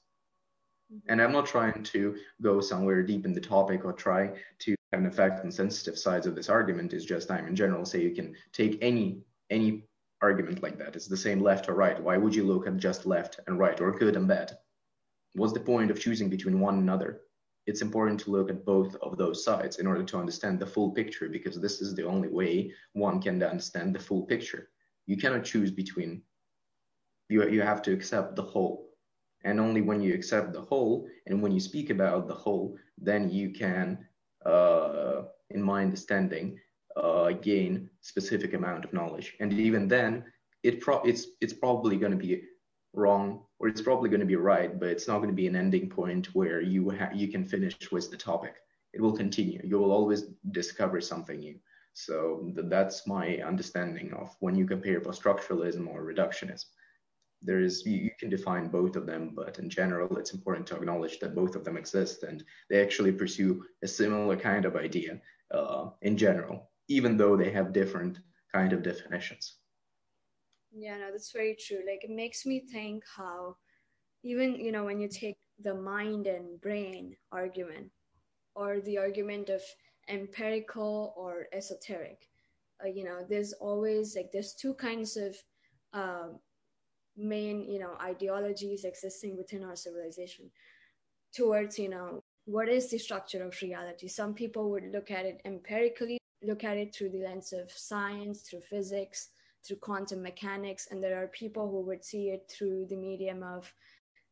[0.91, 1.11] Mm-hmm.
[1.11, 5.01] And i'm not trying to go somewhere deep in the topic or try to have
[5.01, 6.93] an effect on sensitive sides of this argument.
[6.93, 9.83] It's just i'm in general say you can take any any
[10.21, 10.95] argument like that.
[10.95, 12.01] It's the same left or right.
[12.01, 14.57] Why would you look at just left and right or good and bad
[15.35, 17.21] what's the point of choosing between one another?
[17.67, 20.91] It's important to look at both of those sides in order to understand the full
[20.91, 24.69] picture because this is the only way one can understand the full picture.
[25.07, 26.21] You cannot choose between,
[27.29, 28.89] you, you have to accept the whole.
[29.43, 33.29] And only when you accept the whole and when you speak about the whole, then
[33.29, 34.07] you can,
[34.45, 36.59] uh, in my understanding,
[36.95, 39.35] uh, gain specific amount of knowledge.
[39.39, 40.23] And even then,
[40.63, 42.43] it pro- it's, it's probably going to be
[42.93, 45.55] wrong or it's probably going to be right but it's not going to be an
[45.55, 48.55] ending point where you ha- you can finish with the topic.
[48.93, 49.59] It will continue.
[49.63, 51.59] You will always discover something new.
[51.93, 56.65] So th- that's my understanding of when you compare post-structuralism or reductionism.
[57.41, 60.77] There is you, you, can define both of them but in general it's important to
[60.77, 65.21] acknowledge that both of them exist and they actually pursue a similar kind of idea
[65.51, 68.19] uh, in general even though they have different
[68.51, 69.57] kind of definitions
[70.75, 71.79] yeah no that's very true.
[71.87, 73.55] Like it makes me think how
[74.23, 77.89] even you know when you take the mind and brain argument
[78.55, 79.61] or the argument of
[80.09, 82.29] empirical or esoteric
[82.83, 85.35] uh, you know there's always like there's two kinds of
[85.93, 86.39] um,
[87.17, 90.51] main you know ideologies existing within our civilization
[91.33, 94.07] towards you know what is the structure of reality.
[94.07, 98.41] Some people would look at it empirically look at it through the lens of science
[98.41, 99.29] through physics
[99.65, 103.73] through quantum mechanics and there are people who would see it through the medium of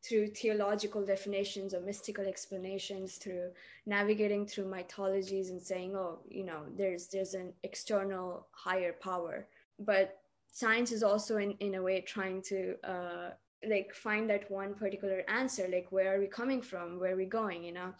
[0.04, 3.50] through theological definitions or mystical explanations through
[3.86, 9.48] navigating through mythologies and saying oh you know there's there's an external higher power.
[9.80, 10.20] But
[10.52, 13.30] science is also in, in a way trying to uh,
[13.68, 17.00] like find that one particular answer like where are we coming from?
[17.00, 17.64] Where are we going?
[17.64, 17.94] You know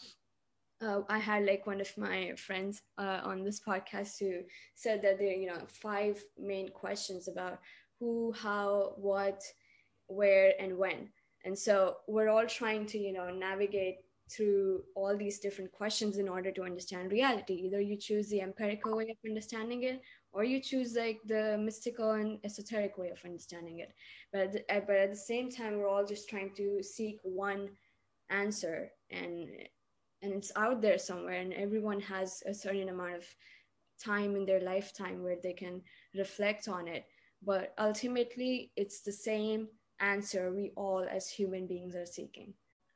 [0.84, 4.42] uh, I had like one of my friends uh, on this podcast who
[4.76, 7.60] said that there, you know, five main questions about
[8.00, 9.42] who, how, what,
[10.08, 11.10] where, and when.
[11.46, 13.98] And so we're all trying to you know navigate
[14.32, 17.54] through all these different questions in order to understand reality.
[17.66, 22.12] Either you choose the empirical way of understanding it or you choose like the mystical
[22.12, 23.94] and esoteric way of understanding it.
[24.32, 24.54] But
[24.88, 27.70] but at the same time we're all just trying to seek one
[28.30, 29.50] answer and
[30.24, 33.26] and it's out there somewhere and everyone has a certain amount of
[34.04, 35.82] time in their lifetime where they can
[36.16, 37.06] reflect on it
[37.46, 39.68] but ultimately it's the same
[40.00, 42.54] answer we all as human beings are seeking.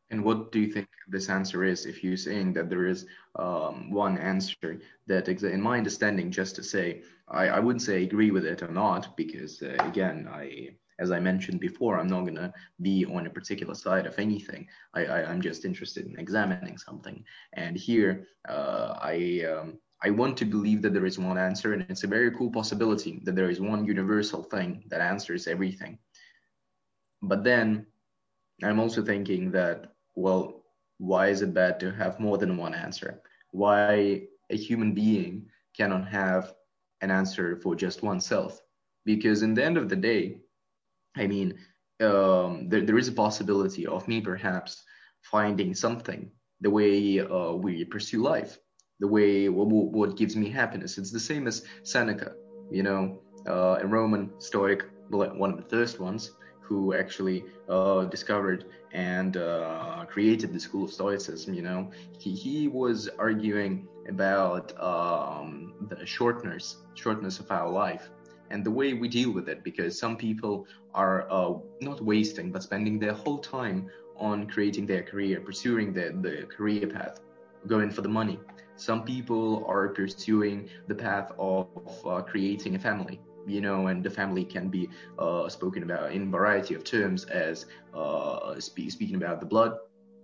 [0.09, 1.85] And what do you think this answer is?
[1.85, 3.05] If you're saying that there is
[3.37, 8.31] um, one answer that, in my understanding, just to say, I, I wouldn't say agree
[8.31, 12.53] with it or not, because uh, again, I, as I mentioned before, I'm not gonna
[12.81, 14.67] be on a particular side of anything.
[14.93, 17.23] I, I am just interested in examining something.
[17.53, 21.83] And here, uh, I um, I want to believe that there is one answer, and
[21.89, 25.97] it's a very cool possibility that there is one universal thing that answers everything.
[27.21, 27.87] But then
[28.63, 30.63] I'm also thinking that, well,
[30.99, 33.21] why is it bad to have more than one answer?
[33.51, 36.53] Why a human being cannot have
[37.01, 38.61] an answer for just oneself?
[39.05, 40.37] Because in the end of the day,
[41.17, 41.57] I mean,
[42.01, 44.83] um, there, there is a possibility of me perhaps
[45.21, 48.57] finding something the way uh, we pursue life,
[48.99, 50.97] the way what, what gives me happiness.
[50.97, 52.33] It's the same as Seneca,
[52.71, 58.65] you know, uh, a Roman Stoic, one of the first ones who actually uh, discovered
[58.93, 61.53] and uh, created the school of Stoicism.
[61.53, 68.09] You know, he, he was arguing about um, the shortness shortness of our life
[68.49, 69.63] and the way we deal with it.
[69.63, 75.03] Because some people are uh, not wasting but spending their whole time on creating their
[75.03, 77.19] career, pursuing the the career path,
[77.67, 78.39] going for the money.
[78.75, 81.71] Some people are pursuing the path of
[82.05, 82.97] uh, creating a family
[83.45, 87.65] you know, and the family can be uh, spoken about in variety of terms as
[87.93, 89.73] uh, spe- speaking about the blood,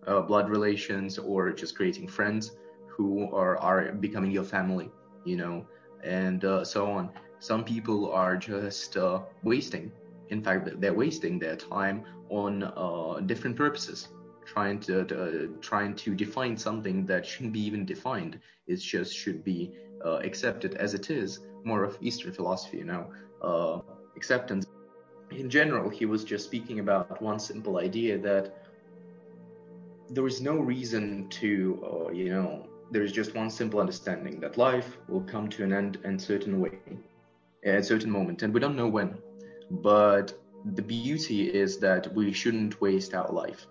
[0.07, 2.51] uh, blood relations, or just creating friends
[2.87, 4.91] who are are becoming your family,
[5.25, 5.65] you know,
[6.03, 7.09] and uh, so on.
[7.43, 9.91] Some people are just uh, wasting.
[10.29, 14.07] In fact, they're wasting their time on uh, different purposes
[14.45, 18.39] trying to, to trying to define something that shouldn't be even defined.
[18.65, 19.73] It just should be
[20.05, 23.07] uh, accepted as it is more of Eastern philosophy, you know,
[23.43, 23.81] uh,
[24.15, 24.65] acceptance.
[25.31, 28.55] In general, he was just speaking about one simple idea that
[30.09, 31.51] there is no reason to,
[31.91, 35.73] uh, you know, there is just one simple understanding that life will come to an
[35.73, 36.79] end in certain way,
[37.65, 39.17] at a certain moment, and we don't know when.
[39.71, 40.33] But
[40.75, 43.67] the beauty is that we shouldn't waste our life,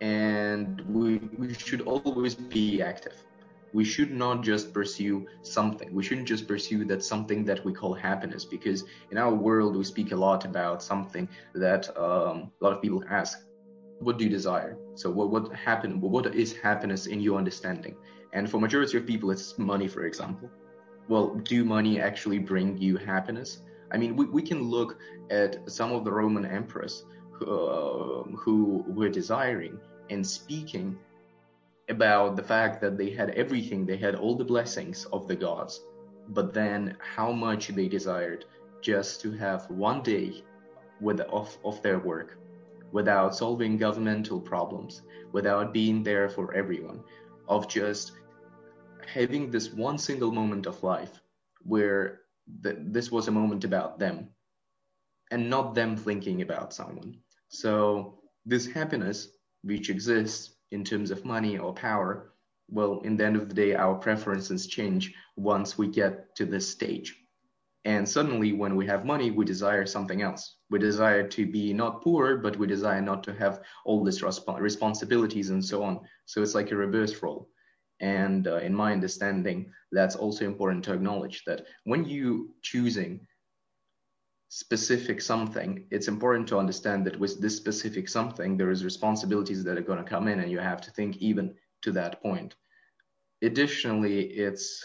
[0.00, 3.14] and we we should always be active
[3.72, 5.94] we should not just pursue something.
[5.94, 9.84] We shouldn't just pursue that something that we call happiness, because in our world we
[9.84, 13.38] speak a lot about something that um, a lot of people ask,
[14.00, 16.00] "What do you desire?" So, what what happen?
[16.00, 17.96] What is happiness in your understanding?
[18.34, 20.50] And for majority of people, it's money, for example.
[21.08, 23.62] Well, do money actually bring you happiness?
[23.90, 24.98] I mean, we, we can look
[25.30, 29.78] at some of the Roman emperors who, uh, who were desiring
[30.10, 30.98] and speaking
[31.88, 35.84] about the fact that they had everything, they had all the blessings of the gods,
[36.28, 38.44] but then how much they desired
[38.80, 40.42] just to have one day
[41.00, 42.38] with of, of their work
[42.92, 47.00] without solving governmental problems, without being there for everyone,
[47.48, 48.12] of just
[49.06, 51.20] having this one single moment of life
[51.62, 52.20] where
[52.62, 54.28] th- this was a moment about them
[55.30, 57.16] and not them thinking about someone.
[57.48, 59.28] So this happiness,
[59.62, 62.32] which exists in terms of money or power,
[62.68, 66.68] well, in the end of the day, our preferences change once we get to this
[66.68, 67.16] stage.
[67.84, 70.56] And suddenly, when we have money, we desire something else.
[70.70, 74.60] We desire to be not poor, but we desire not to have all these resp-
[74.60, 76.00] responsibilities and so on.
[76.26, 77.48] So it's like a reverse role.
[78.02, 83.20] And uh, in my understanding, that's also important to acknowledge that when you choosing
[84.48, 89.78] specific something, it's important to understand that with this specific something, there is responsibilities that
[89.78, 92.56] are going to come in, and you have to think even to that point.
[93.40, 94.84] Additionally, it's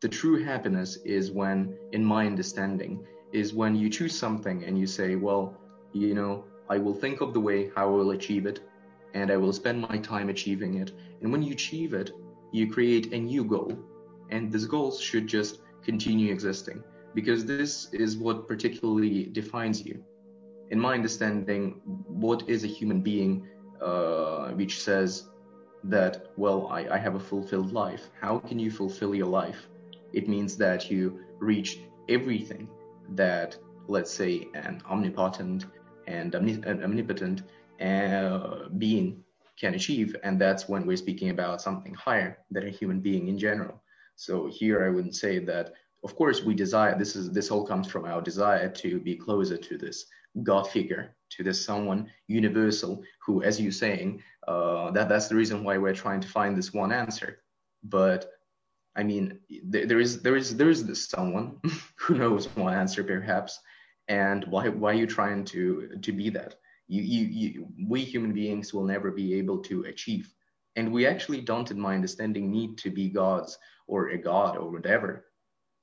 [0.00, 4.86] the true happiness is when, in my understanding, is when you choose something and you
[4.86, 5.56] say, well,
[5.92, 8.60] you know, I will think of the way how I will achieve it,
[9.14, 10.92] and I will spend my time achieving it.
[11.24, 12.12] And when you achieve it,
[12.52, 13.78] you create a new goal,
[14.30, 16.84] and this goal should just continue existing
[17.16, 20.04] because this is what particularly defines you.
[20.70, 23.46] In my understanding, what is a human being
[23.82, 25.30] uh, which says
[25.84, 28.10] that, well, I, I have a fulfilled life?
[28.20, 29.68] How can you fulfill your life?
[30.14, 32.68] it means that you reach everything
[33.14, 33.58] that,
[33.88, 35.66] let's say, an omnipotent
[36.06, 37.42] and omnipotent
[37.80, 39.23] uh, being
[39.58, 40.16] can achieve.
[40.22, 43.82] And that's when we're speaking about something higher than a human being in general.
[44.16, 45.72] So here I wouldn't say that,
[46.04, 49.56] of course, we desire, this is, this all comes from our desire to be closer
[49.56, 50.06] to this
[50.42, 55.64] God figure, to this someone universal who, as you're saying, uh, that, that's the reason
[55.64, 57.40] why we're trying to find this one answer.
[57.82, 58.30] But
[58.96, 61.60] I mean, there is there is there is this someone
[61.96, 63.60] who knows one answer perhaps,
[64.08, 66.56] and why why are you trying to to be that?
[66.86, 70.32] You, you you we human beings will never be able to achieve,
[70.76, 74.70] and we actually don't, in my understanding, need to be gods or a god or
[74.70, 75.26] whatever.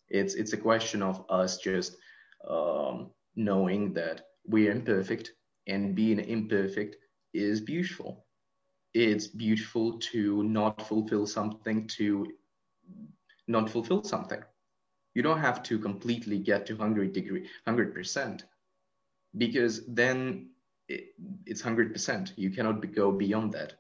[0.10, 1.98] It's it's a question of us just
[2.48, 5.32] um, knowing that we are imperfect,
[5.68, 6.98] and being imperfect
[7.34, 8.26] is beautiful.
[8.94, 12.28] It's beautiful to not fulfill something to
[13.48, 14.42] not fulfill something.
[15.14, 18.44] You don't have to completely get to 100 degree, 100%,
[19.38, 20.51] because then
[20.92, 21.16] it,
[21.46, 22.32] it's 100%.
[22.36, 23.74] You cannot be, go beyond that.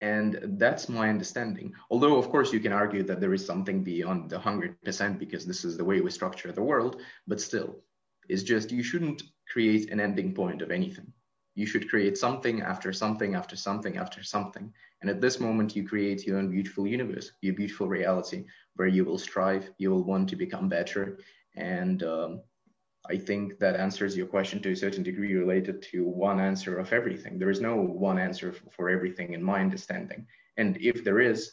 [0.00, 1.72] And that's my understanding.
[1.90, 5.64] Although, of course, you can argue that there is something beyond the 100% because this
[5.64, 7.82] is the way we structure the world, but still,
[8.28, 9.22] it's just you shouldn't
[9.52, 11.12] create an ending point of anything.
[11.56, 14.72] You should create something after something after something after something.
[15.00, 18.44] And at this moment, you create your own beautiful universe, your beautiful reality,
[18.76, 21.18] where you will strive, you will want to become better.
[21.56, 22.42] And um,
[23.06, 26.92] I think that answers your question to a certain degree related to one answer of
[26.92, 27.38] everything.
[27.38, 30.26] There is no one answer for everything in my understanding.
[30.56, 31.52] And if there is,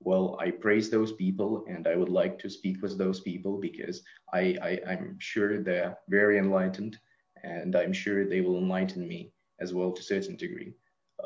[0.00, 4.02] well, I praise those people and I would like to speak with those people because
[4.32, 6.98] I, I, am sure they're very enlightened
[7.42, 10.74] and I'm sure they will enlighten me as well to a certain degree.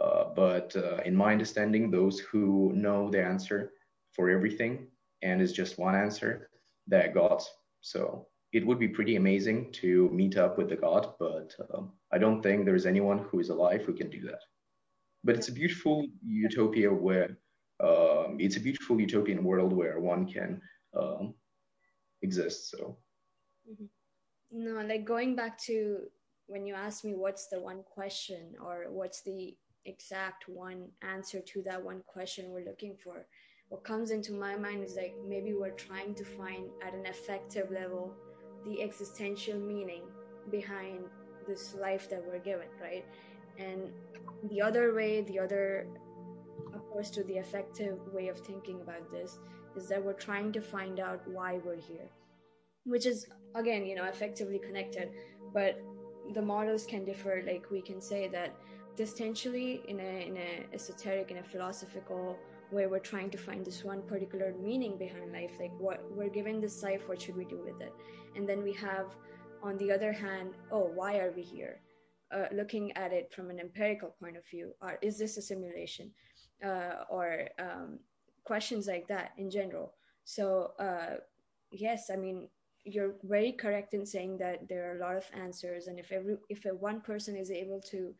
[0.00, 3.72] Uh, but uh, in my understanding, those who know the answer
[4.12, 4.86] for everything
[5.22, 6.48] and is just one answer,
[6.86, 7.50] that gods.
[7.80, 12.18] So it would be pretty amazing to meet up with the God, but um, I
[12.18, 14.40] don't think there's anyone who is alive who can do that.
[15.22, 17.38] But it's a beautiful utopia where
[17.78, 20.60] um, it's a beautiful utopian world where one can
[20.98, 21.34] um,
[22.22, 22.70] exist.
[22.70, 22.98] So.
[23.70, 23.84] Mm-hmm.
[24.52, 25.98] No, like going back to
[26.46, 31.62] when you asked me what's the one question or what's the exact one answer to
[31.62, 33.24] that one question we're looking for
[33.70, 37.70] what comes into my mind is like maybe we're trying to find at an effective
[37.70, 38.12] level
[38.66, 40.02] the existential meaning
[40.50, 41.00] behind
[41.46, 43.04] this life that we're given right?
[43.58, 43.90] And
[44.50, 45.86] the other way the other
[46.74, 49.38] opposed to the effective way of thinking about this
[49.76, 52.10] is that we're trying to find out why we're here
[52.84, 55.10] which is again you know effectively connected.
[55.52, 55.80] But
[56.34, 57.42] the models can differ.
[57.46, 58.54] Like we can say that
[58.96, 62.38] existentially in a in a esoteric in a philosophical
[62.72, 66.60] way we're trying to find this one particular meaning behind life like what we're given
[66.60, 67.92] this life what should we do with it?
[68.36, 69.06] And then we have
[69.62, 71.80] on the other hand oh why are we here?
[72.32, 76.10] Uh, looking at it from an empirical point of view or is this a simulation?
[76.64, 77.98] Uh, or um,
[78.44, 79.94] questions like that in general.
[80.24, 81.16] So uh,
[81.70, 82.48] yes i mean
[82.84, 86.36] you're very correct in saying that there are a lot of answers and if every
[86.48, 88.14] if a one person is able to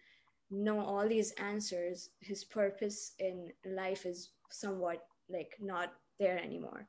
[0.51, 6.86] know all these answers his purpose in life is somewhat like not there anymore.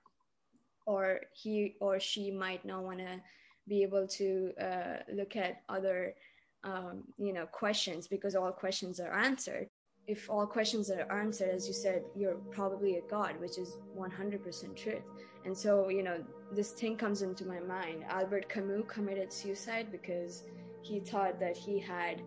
[0.85, 3.21] Or he or she might not want to
[3.67, 6.15] be able to uh, look at other
[6.63, 9.67] um, you know questions because all questions are answered.
[10.07, 14.75] If all questions are answered as you said you're probably a god which is 100%
[14.75, 15.03] truth.
[15.45, 18.03] And so you know this thing comes into my mind.
[18.09, 20.43] Albert camus committed suicide because
[20.81, 22.21] he thought that he had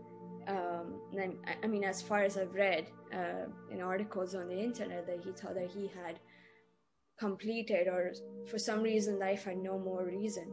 [0.49, 1.01] um,
[1.63, 5.33] I mean, as far as I've read uh, in articles on the internet, that he
[5.33, 6.19] thought that he had
[7.19, 8.13] completed, or
[8.47, 10.53] for some reason, life had no more reason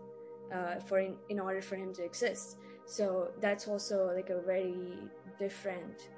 [0.53, 2.57] uh, for in, in order for him to exist.
[2.85, 4.97] So that's also like a very
[5.39, 6.09] different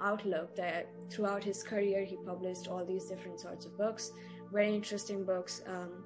[0.00, 0.54] outlook.
[0.56, 4.12] That throughout his career, he published all these different sorts of books,
[4.52, 5.62] very interesting books.
[5.66, 6.04] Um,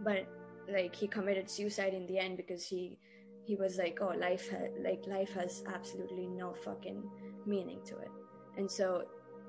[0.00, 0.26] but
[0.68, 2.98] like he committed suicide in the end because he
[3.46, 7.02] he was like, "Oh, life ha- like life has absolutely no fucking
[7.46, 8.10] meaning to it,"
[8.56, 9.06] and so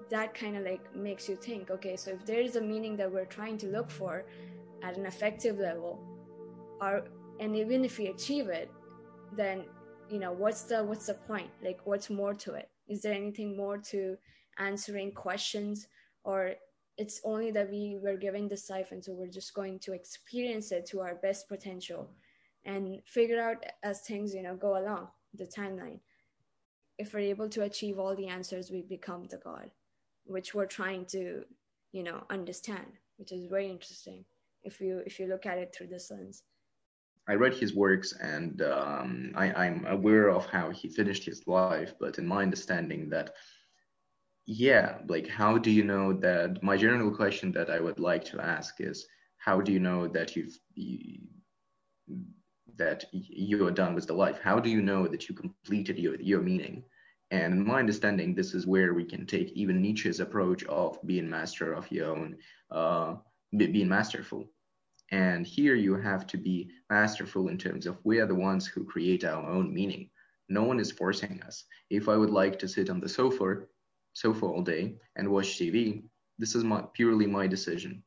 [0.10, 3.12] that kind of like makes you think, okay, so if there is a meaning that
[3.12, 4.26] we're trying to look for
[4.84, 6.00] at an effective level,
[6.80, 7.04] are
[7.40, 8.72] and even if we achieve it,
[9.36, 9.64] then
[10.10, 11.50] you know what's the what's the point?
[11.64, 12.70] Like, what's more to it?
[12.88, 14.18] Is there anything more to
[14.60, 15.88] answering questions,
[16.24, 16.54] or
[16.98, 20.86] it's only that we were given the siphon, so we're just going to experience it
[20.88, 22.10] to our best potential
[22.68, 26.00] and figure out as things you know go along the timeline.
[27.00, 29.72] If we're able to achieve all the answers we become the god
[30.26, 31.44] which we're trying to
[31.94, 32.88] you know understand
[33.18, 34.26] which is very interesting.
[34.64, 36.44] If you if you look at it through this lens.
[37.30, 41.94] I read his works and um, I, i'm aware of how he finished his life
[42.00, 43.34] but in my understanding that
[44.46, 48.40] yeah like how do you know that my general question that i would like to
[48.40, 49.06] ask is
[49.40, 51.20] how do you know that you've you,
[52.78, 54.40] that you are done with the life?
[54.42, 56.84] How do you know that you completed your, your meaning?
[57.32, 61.30] And in my understanding, this is where we can take even Nietzsche's approach of being
[61.30, 62.38] master of your own,
[62.72, 63.16] uh,
[63.56, 64.46] being masterful.
[65.12, 68.86] And here you have to be masterful in terms of we are the ones who
[68.86, 70.10] create our own meaning.
[70.50, 71.66] No one is forcing us.
[71.90, 73.64] If I would like to sit on the sofa,
[74.14, 76.04] sofa all day and watch TV,
[76.38, 78.04] this is my, purely my decision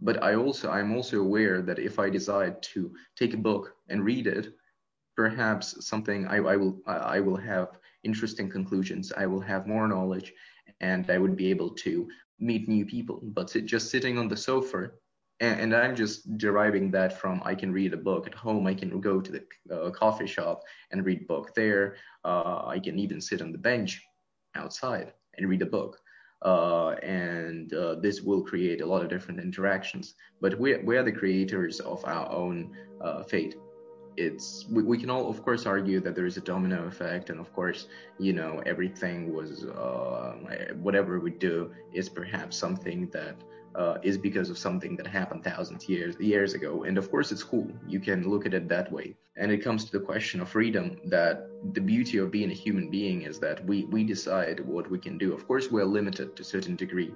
[0.00, 4.04] but I also I'm also aware that if I decide to take a book and
[4.04, 4.54] read it,
[5.16, 9.12] perhaps something I, I will I will have interesting conclusions.
[9.16, 10.32] I will have more knowledge,
[10.80, 13.20] and I would be able to meet new people.
[13.22, 14.90] But just sitting on the sofa,
[15.40, 18.66] and, I'm just deriving that from I can read a book at home.
[18.66, 19.42] I can go to the
[19.74, 21.96] uh, coffee shop and read book there.
[22.24, 24.02] Uh, I can even sit on the bench
[24.54, 25.98] outside and read a book
[26.42, 30.14] uh, and uh, this will create a lot of different interactions.
[30.40, 33.56] But we, we are the creators of our own uh, fate.
[34.16, 37.38] It's we, we can all, of course, argue that there is a domino effect, and
[37.40, 37.88] of course,
[38.18, 40.34] you know, everything was uh,
[40.80, 43.36] whatever we do is perhaps something that
[43.76, 46.84] uh, is because of something that happened thousands years years ago.
[46.84, 47.70] And of course, it's cool.
[47.86, 49.14] You can look at it that way.
[49.36, 50.96] And it comes to the question of freedom.
[51.04, 54.98] That the beauty of being a human being is that we we decide what we
[54.98, 55.34] can do.
[55.34, 57.12] Of course, we're limited to a certain degree.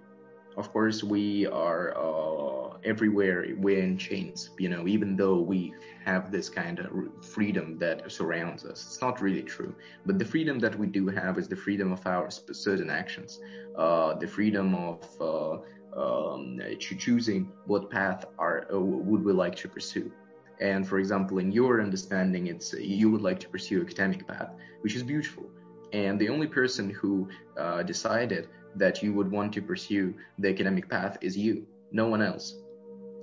[0.61, 3.47] Of course, we are uh, everywhere.
[3.57, 4.51] We're in chains.
[4.59, 5.73] You know, even though we
[6.05, 6.91] have this kind of
[7.25, 9.75] freedom that surrounds us, it's not really true.
[10.05, 13.41] But the freedom that we do have is the freedom of our certain actions,
[13.75, 14.99] uh, the freedom of
[15.31, 15.55] uh,
[15.99, 20.13] um, choosing what path are uh, would we like to pursue.
[20.61, 24.51] And for example, in your understanding, it's you would like to pursue academic path,
[24.83, 25.47] which is beautiful.
[25.95, 30.89] And the only person who uh, decided that you would want to pursue the academic
[30.89, 32.57] path is you, no one else.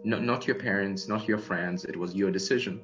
[0.03, 1.85] No, not your parents, not your friends.
[1.85, 2.81] It was your decision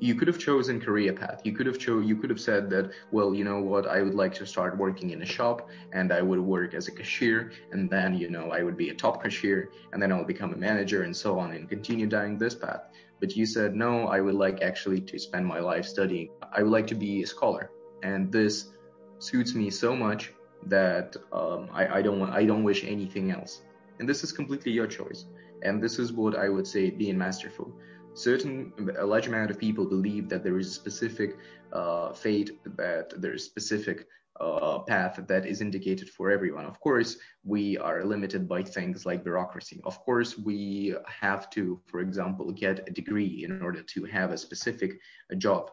[0.00, 2.90] you could have chosen career path you could have cho- you could have said that
[3.12, 6.22] well you know what i would like to start working in a shop and i
[6.22, 9.70] would work as a cashier and then you know i would be a top cashier
[9.92, 12.84] and then i'll become a manager and so on and continue down this path
[13.20, 16.72] but you said no i would like actually to spend my life studying i would
[16.72, 17.70] like to be a scholar
[18.02, 18.70] and this
[19.18, 20.32] suits me so much
[20.66, 23.62] that um, I, I don't want i don't wish anything else.
[23.98, 25.26] And this is completely your choice.
[25.62, 27.72] And this is what i would say being masterful.
[28.14, 31.36] Certain a large amount of people believe that there is a specific
[31.72, 34.06] uh, fate that there's specific
[34.40, 36.64] uh, path that is indicated for everyone.
[36.64, 39.80] Of course we are limited by things like bureaucracy.
[39.84, 44.38] Of course we have to for example get a degree in order to have a
[44.38, 44.98] specific
[45.38, 45.70] job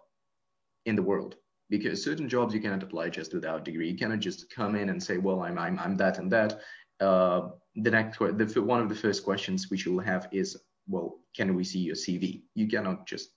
[0.85, 1.35] in the world
[1.69, 5.01] because certain jobs you cannot apply just without degree you cannot just come in and
[5.01, 6.59] say well i'm i'm, I'm that and that
[6.99, 10.57] uh, the next the, one of the first questions which you will have is
[10.87, 12.43] well, can we see your CV?
[12.55, 13.29] You cannot just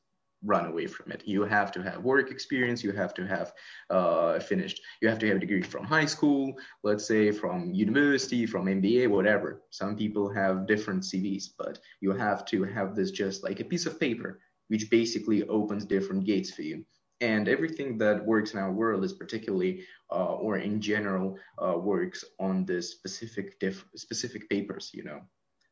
[0.43, 1.23] run away from it.
[1.27, 2.83] You have to have work experience.
[2.83, 3.53] You have to have
[3.91, 4.81] uh, finished.
[5.03, 9.09] You have to have a degree from high school, let's say from university, from MBA,
[9.09, 9.63] whatever.
[9.71, 13.85] Some people have different CVs, but you have to have this just like a piece
[13.85, 16.85] of paper, which basically opens different gates for you.
[17.21, 22.25] And everything that works in our world is particularly, uh, or in general, uh, works
[22.39, 24.91] on this specific diff- specific papers.
[24.95, 25.21] You know,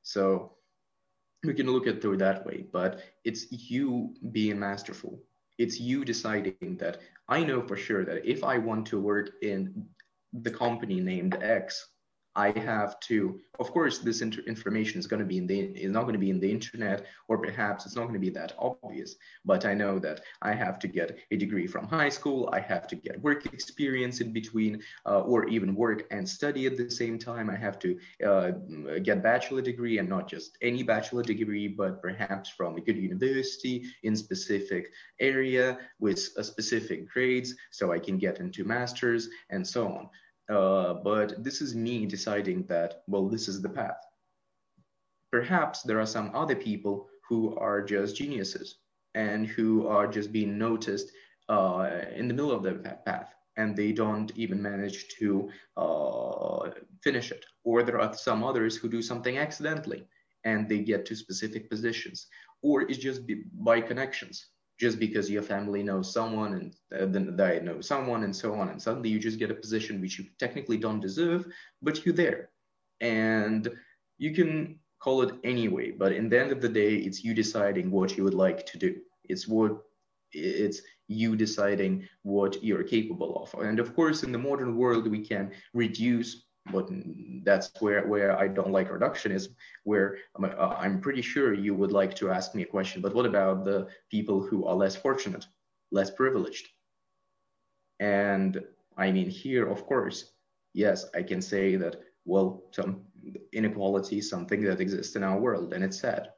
[0.02, 0.52] so
[1.44, 5.20] we can look at it through that way but it's you being masterful
[5.58, 9.86] it's you deciding that I know for sure that if I want to work in
[10.32, 11.88] the company named X,
[12.38, 16.02] I have to, of course, this information is going to be in the, is not
[16.02, 19.16] going to be in the internet, or perhaps it's not going to be that obvious.
[19.44, 22.48] But I know that I have to get a degree from high school.
[22.52, 26.76] I have to get work experience in between, uh, or even work and study at
[26.76, 27.50] the same time.
[27.50, 28.50] I have to uh,
[29.02, 33.76] get bachelor degree and not just any bachelor degree, but perhaps from a good university
[34.04, 40.08] in specific area with specific grades, so I can get into masters and so on.
[40.48, 44.00] Uh, but this is me deciding that, well, this is the path.
[45.30, 48.76] Perhaps there are some other people who are just geniuses
[49.14, 51.12] and who are just being noticed
[51.48, 52.72] uh, in the middle of the
[53.04, 56.70] path and they don't even manage to uh,
[57.02, 57.44] finish it.
[57.64, 60.06] Or there are some others who do something accidentally
[60.44, 62.28] and they get to specific positions.
[62.62, 63.22] Or it's just
[63.52, 64.46] by connections
[64.78, 68.68] just because your family knows someone and uh, then they know someone and so on
[68.68, 71.46] and suddenly you just get a position which you technically don't deserve
[71.82, 72.50] but you're there.
[73.00, 73.68] And
[74.18, 77.90] you can call it anyway but in the end of the day it's you deciding
[77.90, 78.96] what you would like to do.
[79.24, 79.78] It's what
[80.32, 83.60] it's you deciding what you're capable of.
[83.60, 86.88] And of course in the modern world we can reduce but
[87.44, 89.54] that's where where I don't like reductionism,
[89.84, 93.02] where I'm, uh, I'm pretty sure you would like to ask me a question.
[93.02, 95.46] But what about the people who are less fortunate,
[95.90, 96.68] less privileged?
[98.00, 98.62] And
[98.96, 100.32] I mean, here, of course,
[100.74, 101.96] yes, I can say that.
[102.24, 103.04] Well, some
[103.52, 106.28] inequality is something that exists in our world, and it's sad.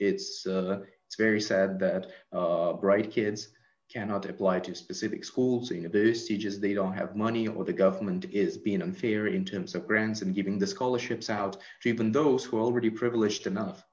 [0.00, 3.48] It's uh, it's very sad that uh, bright kids
[3.88, 8.26] cannot apply to specific schools or universities just they don't have money or the government
[8.30, 12.44] is being unfair in terms of grants and giving the scholarships out to even those
[12.44, 13.84] who are already privileged enough.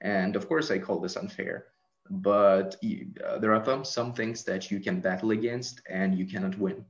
[0.00, 1.66] And of course i call this unfair
[2.10, 2.76] but
[3.24, 6.84] uh, there are some, things that you can battle against and you cannot win.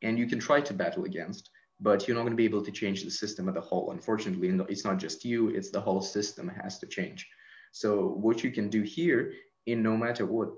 [0.00, 1.50] And you can try to battle against
[1.80, 4.48] but you're not going to be able to change the system as a whole unfortunately.
[4.68, 7.28] It's not just you it's the whole system has to change.
[7.72, 9.32] So what you can do here
[9.66, 10.50] in no matter what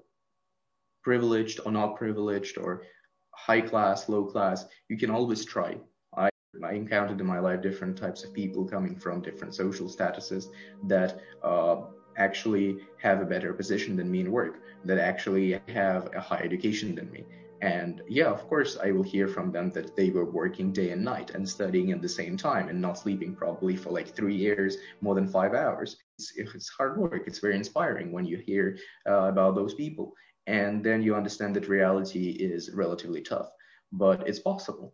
[1.05, 2.83] privileged or not privileged or
[3.33, 5.77] high class, low class, you can always try.
[6.17, 6.31] I,
[6.65, 10.47] I encountered in my life different types of people coming from different social statuses
[10.85, 11.77] that uh,
[12.17, 16.95] actually have a better position than me in work, that actually have a higher education
[16.95, 17.25] than me.
[17.61, 21.03] And yeah, of course, I will hear from them that they were working day and
[21.03, 24.77] night and studying at the same time and not sleeping probably for like three years,
[25.01, 25.97] more than five hours.
[26.19, 27.23] It's, it's hard work.
[27.27, 28.77] It's very inspiring when you hear
[29.09, 30.15] uh, about those people
[30.47, 33.51] and then you understand that reality is relatively tough
[33.93, 34.93] but it's possible.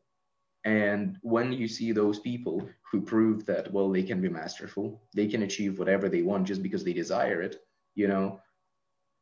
[0.65, 5.27] And when you see those people who prove that well they can be masterful they
[5.27, 7.57] can achieve whatever they want just because they desire it
[7.95, 8.41] you know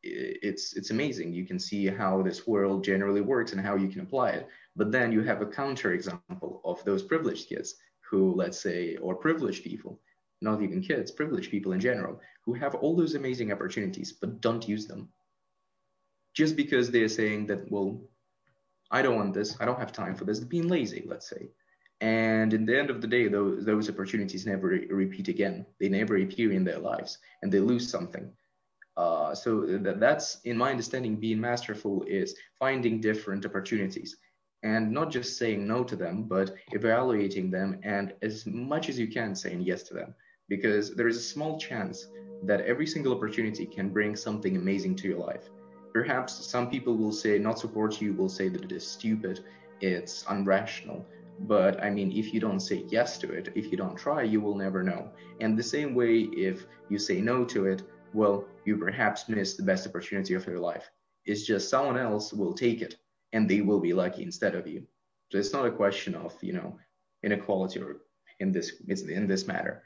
[0.01, 1.33] it's it's amazing.
[1.33, 4.47] You can see how this world generally works and how you can apply it.
[4.75, 7.75] But then you have a counter example of those privileged kids
[8.09, 9.99] who let's say or privileged people
[10.41, 14.67] not even kids privileged people in general who have all those amazing opportunities but don't
[14.67, 15.09] use them
[16.39, 17.99] just because they're saying that, well,
[18.89, 21.49] I don't want this, I don't have time for this, being lazy, let's say.
[21.99, 25.65] And in the end of the day, those, those opportunities never re- repeat again.
[25.81, 28.31] They never appear in their lives and they lose something.
[28.95, 34.15] Uh, so that, that's, in my understanding, being masterful is finding different opportunities
[34.63, 39.09] and not just saying no to them, but evaluating them and as much as you
[39.09, 40.15] can saying yes to them.
[40.47, 42.07] Because there is a small chance
[42.43, 45.49] that every single opportunity can bring something amazing to your life
[45.93, 49.43] perhaps some people will say not support you will say that it is stupid
[49.81, 51.03] it's unrational
[51.47, 54.41] but i mean if you don't say yes to it if you don't try you
[54.41, 55.09] will never know.
[55.39, 57.83] And the same way if you say no to it
[58.13, 60.89] well you perhaps miss the best opportunity of your life.
[61.25, 62.97] It's just someone else will take it
[63.33, 64.83] and they will be lucky instead of you.
[65.31, 66.77] So it's not a question of you know
[67.23, 68.01] inequality or
[68.39, 69.83] in this in this matter.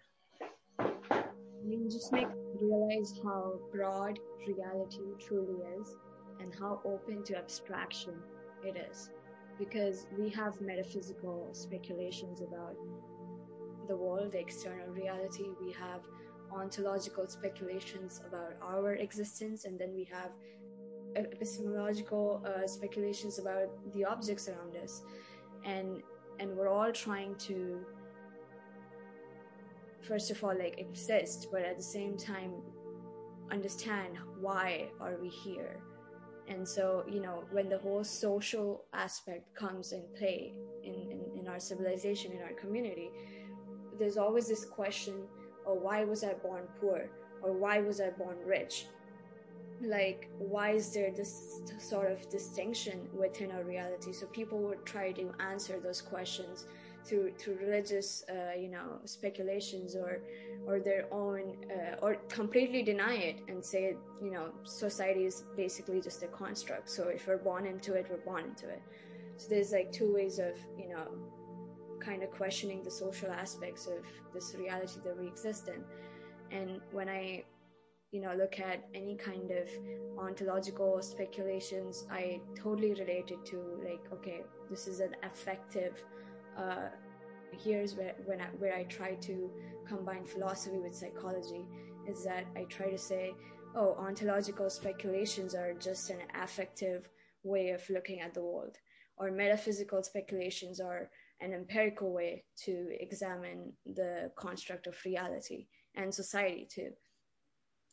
[1.89, 2.27] Just make
[2.59, 5.95] realize how broad reality truly is
[6.39, 8.13] and how open to abstraction
[8.63, 9.09] it is.
[9.59, 12.75] Because we have metaphysical speculations about
[13.87, 16.01] the world, the external reality, we have
[16.51, 20.31] ontological speculations about our existence, and then we have
[21.15, 25.03] epistemological uh, speculations about the objects around us.
[25.65, 26.01] And
[26.39, 27.85] and we're all trying to
[30.07, 32.51] first of all like exist but at the same time
[33.51, 35.79] understand why are we here.
[36.47, 41.47] And so you know when the whole social aspect comes in play in, in, in
[41.47, 43.09] our civilization in our community
[43.97, 45.13] there's always this question
[45.65, 47.09] oh why was i born poor?
[47.41, 48.87] Or why was i born rich?
[49.81, 54.11] Like why is there this sort of distinction within our reality?
[54.11, 56.65] So people would try to answer those questions
[57.05, 60.21] through through religious uh, you know speculations or
[60.65, 66.01] or their own uh, or completely deny it and say you know society is basically
[66.01, 66.89] just a construct.
[66.89, 68.81] So if we're born into it we're born into it.
[69.37, 71.07] So there's like two ways of you know
[71.99, 75.83] kind of questioning the social aspects of this reality that we exist in.
[76.57, 77.43] And when i
[78.13, 79.67] you know look at any kind of
[80.19, 86.03] ontological speculations i totally related to like okay this is an affective
[86.57, 86.89] uh,
[87.51, 89.51] here's where when I, where I try to
[89.87, 91.65] combine philosophy with psychology
[92.07, 93.33] is that I try to say,
[93.75, 97.09] oh, ontological speculations are just an affective
[97.43, 98.77] way of looking at the world,
[99.17, 101.09] or metaphysical speculations are
[101.41, 106.91] an empirical way to examine the construct of reality and society too.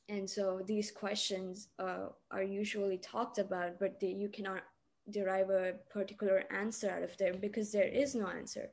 [0.08, 4.62] And so these questions uh, are usually talked about, but they, you cannot
[5.10, 8.70] derive a particular answer out of there because there is no answer.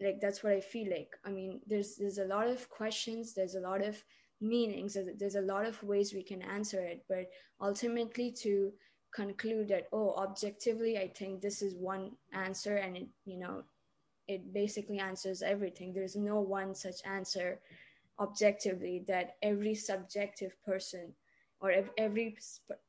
[0.00, 1.16] Like that's what i feel like.
[1.24, 4.02] I mean there's there's a lot of questions there's a lot of
[4.40, 7.30] meanings there's a lot of ways we can answer it but
[7.62, 8.72] ultimately to
[9.14, 13.62] conclude that oh objectively i think this is one answer and it you know
[14.28, 15.92] it basically answers everything.
[15.92, 17.60] There's no one such answer
[18.20, 21.12] objectively that every subjective person
[21.64, 22.36] or every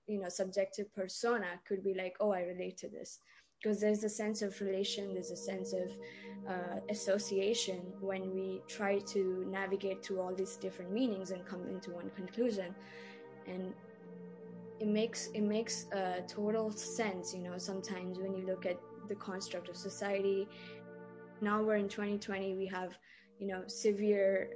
[0.05, 3.19] you know subjective persona could be like oh i relate to this.
[3.57, 5.87] Because there's a sense of relation there's a sense of
[6.53, 11.91] uh, association when we try to navigate through all these different meanings and come into
[11.91, 12.75] one conclusion.
[13.47, 13.73] And
[14.81, 15.85] it makes it makes
[16.27, 20.47] total sense you know sometimes when you look at the construct of society.
[21.41, 22.91] Now we're in 2020 we have
[23.39, 24.49] you know severe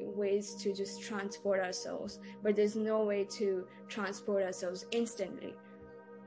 [0.00, 5.54] ways to just transport ourselves but there's no way to transport ourselves instantly.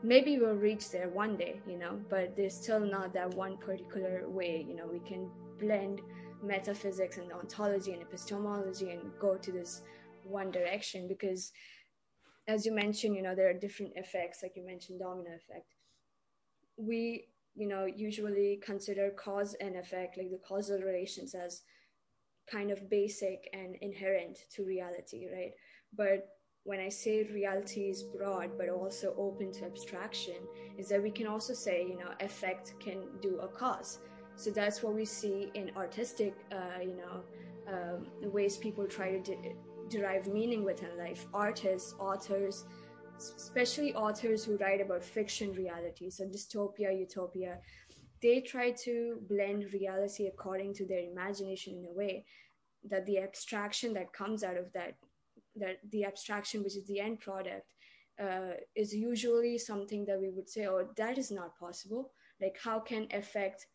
[0.04, 4.30] Maybe we'll reach there one day you know but there's still not that one particular
[4.30, 4.88] way you know.
[4.88, 5.30] We can
[5.60, 6.02] blend
[6.44, 9.82] metaphysics and ontology and epistemology and go to this
[10.24, 11.52] one direction because
[12.48, 15.74] as you mentioned you know there are different effects like you mentioned domino effect.
[16.78, 21.64] We you know usually consider cause and effect like the causal relations as
[22.50, 25.54] kind of basic and inherent to reality, right?
[25.96, 26.30] But
[26.64, 30.36] when I say reality is broad but also open to abstraction,
[30.78, 34.00] is that we can also say, you know, effect can do a cause.
[34.36, 37.24] So that's what we see in artistic, uh, you know,
[37.74, 39.56] um, ways people try to de-
[39.90, 41.26] derive meaning within life.
[41.34, 42.66] Artists, authors,
[43.18, 47.58] especially authors who write about fiction reality, so dystopia, utopia,
[48.22, 52.26] they try to blend reality according to their imagination in a way
[52.90, 54.96] that the abstraction that comes out of that
[55.56, 57.74] that the abstraction which is the end product
[58.22, 62.12] uh, is usually something that we would say oh that is not possible.
[62.42, 63.68] Like how can effect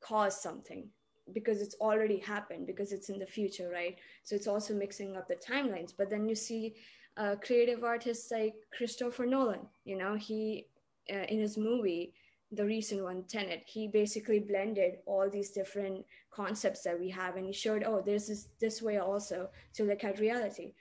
[0.00, 0.88] cause something?
[1.32, 3.96] Because it's already happened because it's in the future right?
[4.24, 5.92] So it's also mixing up the timelines.
[5.96, 6.74] But then you see
[7.18, 10.66] uh, creative artists like christopher nolan you know he
[11.12, 12.14] uh, in his movie
[12.52, 17.46] the recent one tenet he basically blended all these different concepts that we have and
[17.46, 20.72] he showed oh there's this this way also to look at reality.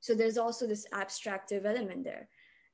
[0.00, 2.28] So there's also this abstractive element there.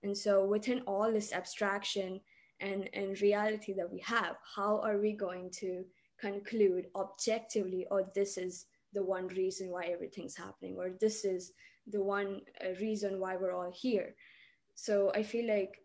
[0.05, 2.21] And so within all this abstraction
[2.61, 5.85] and and reality that we have how are we going to
[6.19, 11.53] conclude objectively oh this is the one reason why everything's happening or this is
[11.89, 14.15] the one uh, reason why we're all here?
[14.77, 15.81] So i feel like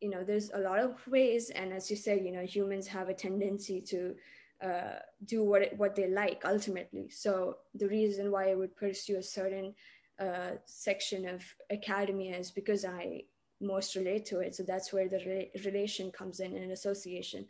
[0.00, 3.08] you know there's a lot of ways and as you said you know humans have
[3.08, 4.14] a tendency to
[4.62, 7.08] uh, do what it, what they like ultimately.
[7.08, 9.74] So the reason why i would pursue a certain
[10.18, 13.22] uh, section of academia is because i
[13.60, 14.54] most relate to it.
[14.54, 17.44] So that's where the re- relation comes in and association.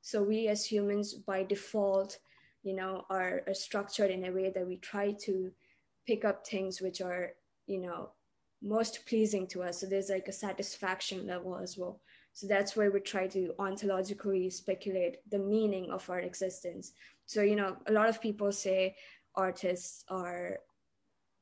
[0.00, 2.18] So we as humans by default
[2.62, 5.52] you know are, are structured in a way that we try to
[6.06, 7.32] pick up things which are
[7.66, 8.10] you know
[8.62, 9.80] most pleasing to us.
[9.80, 12.00] So there's like a satisfaction level as well.
[12.32, 16.92] So that's where we try to ontologically speculate the meaning of our existence.
[17.26, 18.96] So, you know, a lot of people say
[19.34, 20.58] artists are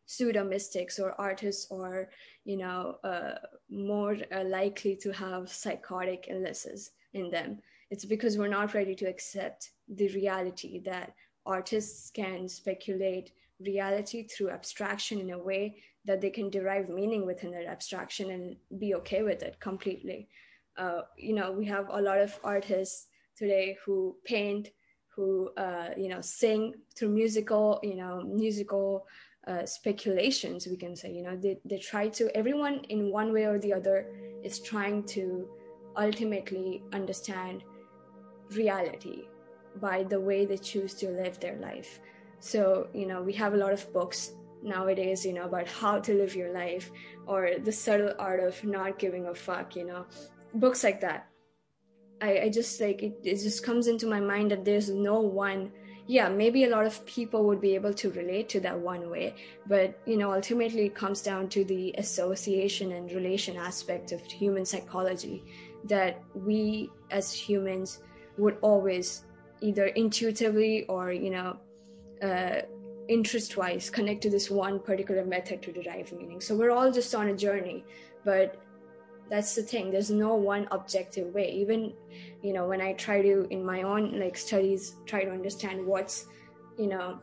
[0.06, 2.08] pseudo mystics or artists are,
[2.44, 3.34] you know, uh,
[3.68, 7.58] more uh, likely to have psychotic illnesses in them.
[7.90, 11.14] It's because we're not ready to accept the reality that
[11.44, 15.76] artists can speculate reality through abstraction in a way
[16.06, 20.28] that they can derive meaning within that abstraction and be okay with it completely.
[20.76, 24.70] Uh, you know, we have a lot of artists today who paint,
[25.08, 29.06] who uh, you know sing through musical, you know, musical
[29.46, 33.44] uh, speculations we can say you know they, they try to everyone in one way
[33.44, 34.06] or the other
[34.42, 35.48] is trying to
[35.96, 37.62] ultimately understand
[38.50, 39.22] reality
[39.76, 42.00] by the way they choose to live their life
[42.40, 44.32] so you know we have a lot of books
[44.66, 46.90] nowadays you know about how to live your life
[47.26, 50.04] or the subtle art of not giving a fuck you know
[50.54, 51.28] books like that.
[52.20, 55.70] I, I just like it, it just comes into my mind that there's no one
[56.06, 59.34] yeah maybe a lot of people would be able to relate to that one way
[59.66, 64.64] but you know ultimately it comes down to the association and relation aspect of human
[64.64, 65.44] psychology
[65.84, 67.98] that we as humans
[68.38, 69.24] would always
[69.60, 71.56] either intuitively or you know
[72.22, 72.62] uh,
[73.08, 76.40] interest wise connect to this one particular method to derive meaning.
[76.40, 77.84] So we're all just on a journey
[78.24, 78.60] but
[79.28, 79.90] that's the thing.
[79.90, 81.50] There's no one objective way.
[81.50, 81.92] Even
[82.42, 86.26] you know when i try to in my own like studies try to understand what's
[86.78, 87.18] you know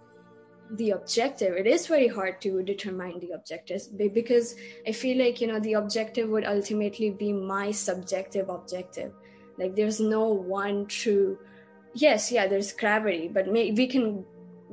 [0.72, 4.56] the objective it is very hard to determine the objectives because
[4.88, 9.12] i feel like you know the objective would ultimately be my subjective objective.
[9.60, 11.38] Like there's no one true
[11.94, 14.26] yes yeah there's gravity but may, we can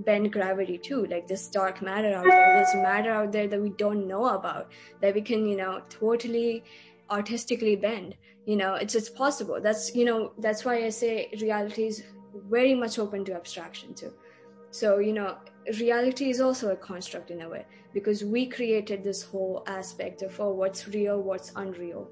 [0.05, 3.71] bend gravity too like this dark matter out there this matter out there that we
[3.71, 4.71] don't know about
[5.01, 6.65] that we can you know totally
[7.11, 8.15] artistically bend
[8.47, 9.61] you know it's it's possible.
[9.61, 12.03] That's you know that's why i say reality is
[12.49, 14.13] very much open to abstraction too.
[14.71, 15.37] So you know
[15.79, 20.41] reality is also a construct in a way because we created this whole aspect of
[20.41, 22.09] oh what's real what's unreal.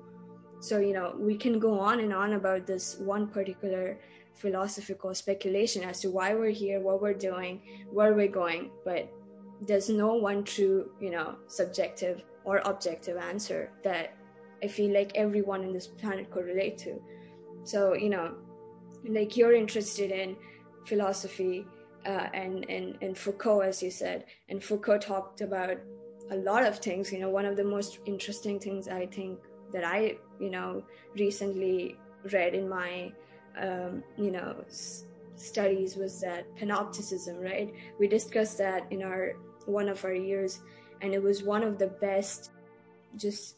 [0.61, 3.99] So you know we can go on and on about this one particular
[4.39, 7.61] philosophical speculation as to why we're here what we're doing
[7.91, 9.11] where we're going but
[9.67, 14.15] there's no one true you know subjective or objective answer that
[14.63, 17.01] I feel like everyone in this planet could relate to.
[17.65, 18.35] So, you know,
[19.05, 20.37] like you're interested in
[20.87, 21.67] philosophy
[22.07, 25.77] uh, and, and, and Foucault, as you said, and Foucault talked about
[26.31, 27.13] a lot of things.
[27.13, 29.39] You know, one of the most interesting things I think
[29.73, 30.83] that I, you know,
[31.17, 31.97] recently
[32.33, 33.13] read in my,
[33.61, 35.05] um, you know, s-
[35.37, 37.73] studies was that panopticism, right?
[37.99, 39.35] We discussed that in our
[39.67, 40.61] one of our years,
[41.03, 42.51] and it was one of the best
[43.17, 43.57] just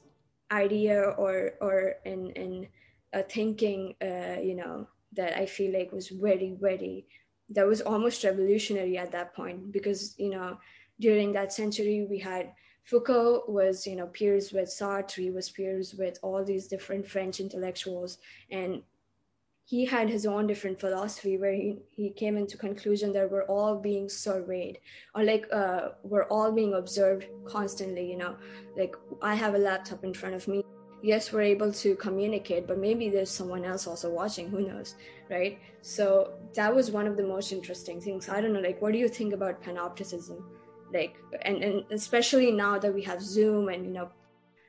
[0.52, 2.68] idea or or in in
[3.12, 7.06] a thinking uh, you know that I feel like was very very
[7.50, 10.58] that was almost revolutionary at that point because you know
[11.00, 12.52] during that century we had
[12.84, 18.18] Foucault was you know peers with Sartre was peers with all these different French intellectuals
[18.50, 18.82] and
[19.70, 23.76] he had his own different philosophy where he, he came into conclusion that we're all
[23.78, 24.80] being surveyed
[25.14, 28.34] or like uh, we're all being observed constantly you know?
[28.76, 30.64] Like i have a laptop in front of me.
[31.02, 34.96] Yes we're able to communicate but maybe there's someone else also watching who knows
[35.30, 35.60] right?
[35.82, 38.28] So that was one of the most interesting things.
[38.28, 40.42] I don't know like what do you think about panopticism?
[40.92, 44.08] Like and, and especially now that we have zoom and you know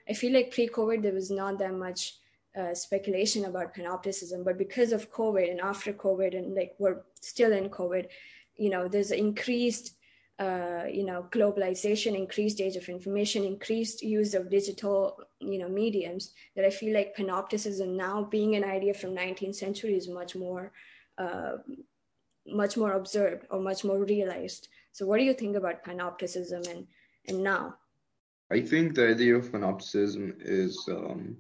[0.09, 2.20] i feel like pre-covid there was not that much
[2.59, 7.53] uh, speculation about panopticism, but because of COVID and after COVID, and like we're still
[7.53, 8.07] in COVID,
[8.57, 9.95] you know, there's increased,
[10.39, 16.33] uh, you know, globalization, increased age of information, increased use of digital, you know, mediums.
[16.55, 20.73] That I feel like panopticism now, being an idea from 19th century, is much more,
[21.17, 21.57] uh,
[22.45, 24.67] much more observed or much more realized.
[24.91, 26.87] So, what do you think about panopticism and
[27.27, 27.75] and now?
[28.51, 31.37] I think the idea of panopticism is um,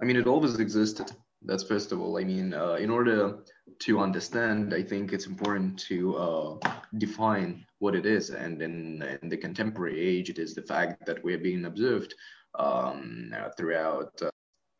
[0.00, 1.10] I mean, it always existed.
[1.42, 2.18] That's first of all.
[2.18, 3.38] I mean, uh, in order
[3.80, 8.30] to understand, I think it's important to uh, define what it is.
[8.30, 12.14] And in, in, the contemporary age, it is the fact that we're being observed
[12.58, 14.30] um, throughout uh,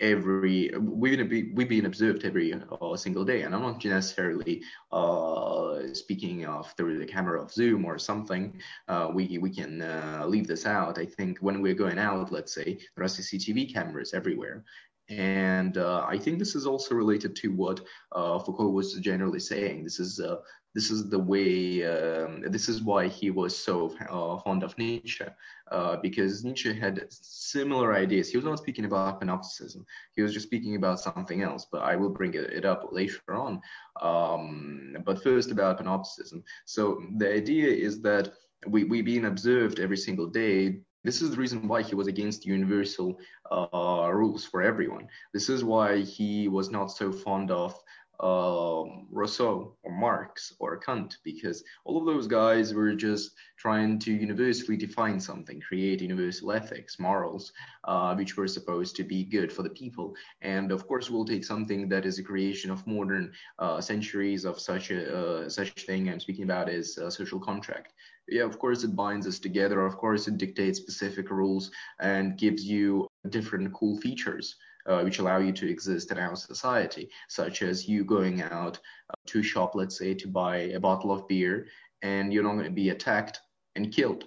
[0.01, 4.63] every we've been we've been observed every uh, single day and i'm not necessarily
[4.93, 10.23] uh, speaking of through the camera of zoom or something uh, we we can uh,
[10.27, 14.13] leave this out i think when we're going out let's say there are cctv cameras
[14.13, 14.63] everywhere
[15.09, 17.81] and uh, I think this is also related to what
[18.13, 19.85] uh, Foucault was generally saying.
[19.85, 20.37] This is uh,
[20.75, 21.85] this is the way.
[21.85, 25.25] Um, this is why he was so uh, fond of Nietzsche,
[25.71, 28.31] uh, because Nietzsche had similar ideas.
[28.31, 29.85] He was not speaking about panopticism.
[30.17, 31.67] He was just speaking about something else.
[31.71, 33.61] But I will bring it, it up later on.
[34.03, 36.43] Um, but first about panopticism.
[36.65, 38.33] So the idea is that
[38.67, 42.45] we we being observed every single day this is the reason why he was against
[42.45, 43.19] universal
[43.51, 45.07] uh, rules for everyone.
[45.33, 47.81] This is why he was not so fond of
[48.21, 54.13] um, Rousseau or Marx or Kant, because all of those guys were just trying to
[54.13, 57.53] universally define something, create universal ethics, morals,
[57.85, 60.15] uh, which were supposed to be good for the people.
[60.41, 64.59] And of course, we'll take something that is a creation of modern uh, centuries of
[64.59, 67.93] such a uh, such thing I'm speaking about is a social contract.
[68.29, 69.87] Yeah, of course, it binds us together.
[69.87, 71.71] Of course, it dictates specific rules
[72.01, 74.57] and gives you different cool features
[74.87, 78.79] uh, which allow you to exist in our society, such as you going out
[79.11, 81.67] uh, to shop, let's say, to buy a bottle of beer,
[82.03, 83.41] and you're not going to be attacked
[83.75, 84.25] and killed.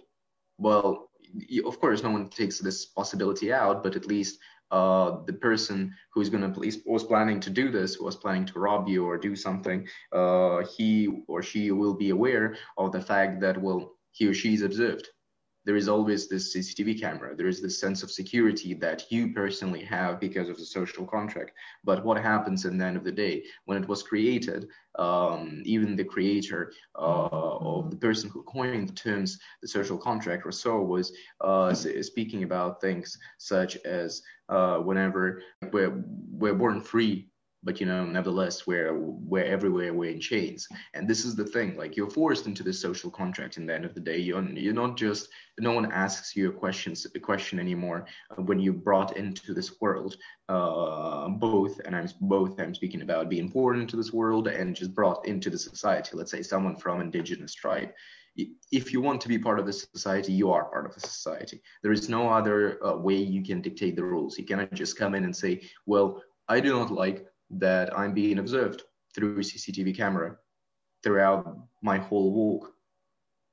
[0.57, 1.09] Well,
[1.65, 4.39] of course, no one takes this possibility out, but at least
[4.71, 8.87] uh, the person who's going to was planning to do this was planning to rob
[8.87, 13.59] you or do something uh, he or she will be aware of the fact that
[13.61, 15.07] well he or she is observed
[15.69, 17.35] there is always this CCTV camera.
[17.35, 21.51] There is this sense of security that you personally have because of the social contract.
[21.83, 24.67] But what happens in the end of the day when it was created?
[24.97, 30.43] Um, even the creator uh, of the person who coined the terms the social contract,
[30.43, 37.28] Rousseau, was uh, speaking about things such as uh, whenever we're, we're born free
[37.63, 40.67] but you know nevertheless we're we're everywhere we're in chains.
[40.93, 43.85] And this is the thing like you're forced into this social contract in the end
[43.85, 44.17] of the day.
[44.17, 45.29] You're, you're not just
[45.59, 48.05] no one asks you a questions a question anymore
[48.37, 50.15] when you're brought into this world.
[50.47, 54.95] Uh, both and i'm both i'm speaking about being born into this world and just
[54.95, 56.11] brought into the society.
[56.13, 57.89] Let's say someone from indigenous tribe.
[58.71, 61.61] If you want to be part of the society, you are part of the society.
[61.83, 64.37] There is no other uh, way you can dictate the rules.
[64.37, 68.39] You cannot just come in and say, well, I do not like that I'm being
[68.39, 68.83] observed
[69.15, 70.37] through CCTV camera
[71.03, 72.73] throughout my whole walk.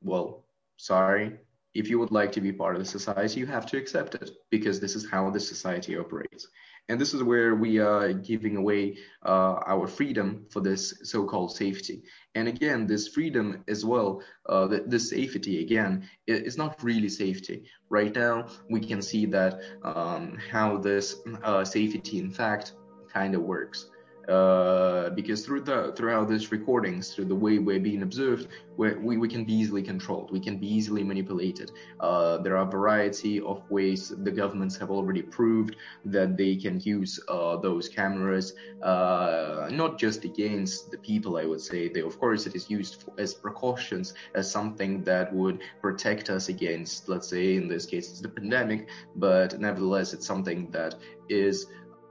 [0.03, 0.45] Well,
[0.77, 1.39] sorry.
[1.75, 4.31] If you would like to be part of the society, you have to accept it
[4.51, 6.49] because this is how the society operates.
[6.89, 12.03] And this is where we are giving away uh, our freedom for this so-called safety.
[12.35, 17.65] And again, this freedom as well, uh, this safety again, is not really safety.
[17.91, 22.73] Right now, we can see that um, how this uh, safety, in fact,
[23.17, 23.81] kind of works.
[24.29, 29.29] Uh, because through the throughout these recordings, through the way we're being observed, we we
[29.35, 30.29] can be easily controlled.
[30.37, 31.69] We can be easily manipulated.
[32.01, 35.73] Uh, there are a variety of ways the governments have already proved
[36.17, 38.47] that they can use uh, those cameras,
[38.83, 41.33] uh, not just against the people.
[41.43, 45.27] I would say, they, of course, it is used for, as precautions, as something that
[45.41, 48.81] would protect us against, let's say, in this case, it's the pandemic.
[49.27, 50.93] But nevertheless, it's something that
[51.29, 51.67] is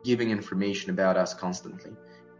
[0.06, 1.94] giving information about us constantly,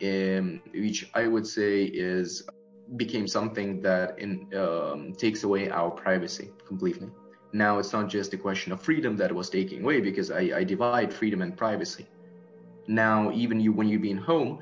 [0.10, 2.48] um, which I would say is
[2.96, 4.32] became something that in,
[4.64, 7.10] um, takes away our privacy completely.
[7.52, 10.64] Now it's not just a question of freedom that was taking away because I, I
[10.64, 12.06] divide freedom and privacy.
[12.88, 14.60] Now even you when you be in home,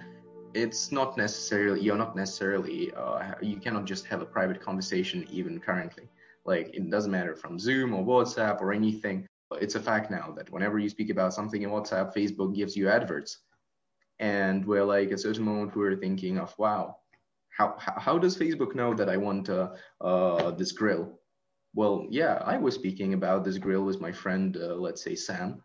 [0.54, 5.60] it's not necessarily you're not necessarily uh, you cannot just have a private conversation even
[5.60, 6.06] currently.
[6.46, 9.28] Like it doesn't matter from Zoom or WhatsApp or anything
[9.62, 12.90] it's a fact now that whenever you speak about something in WhatsApp, Facebook gives you
[12.90, 13.40] adverts.
[14.20, 16.98] And we're like, at a certain moment, we are thinking of, wow,
[17.50, 19.70] how, how does Facebook know that I want uh,
[20.02, 21.20] uh, this grill?
[21.76, 25.62] Well, yeah, I was speaking about this grill with my friend, uh, let's say Sam.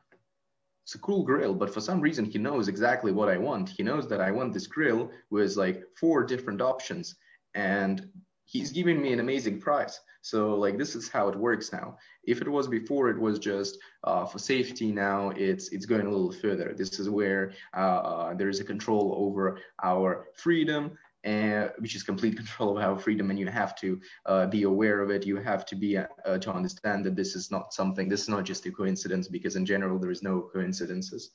[0.85, 3.69] It's a cool grill, but for some reason he knows exactly what I want.
[3.69, 7.17] He knows that I want this grill with like four different options,
[7.55, 8.09] and
[8.49, 10.01] he's giving me an amazing price.
[10.23, 11.99] So like this is how it works now.
[12.25, 14.91] If it was before, it was just uh, for safety.
[14.91, 16.75] Now it's it's going a little further.
[16.77, 22.03] This is where uh, uh, there is a control over our freedom, and which is
[22.03, 23.31] complete control of our freedom.
[23.31, 25.27] And you have to uh, be aware of it.
[25.27, 28.09] You have to be uh, to understand that this is not something.
[28.09, 31.31] This is not just a coincidence because in general there is no coincidences,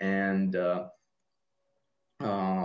[0.00, 0.56] and.
[0.56, 0.84] Uh,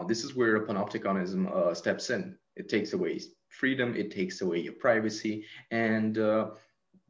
[0.07, 2.37] this is where panopticonism steps in.
[2.55, 3.19] It takes away
[3.49, 6.51] freedom, it takes away your privacy, and uh,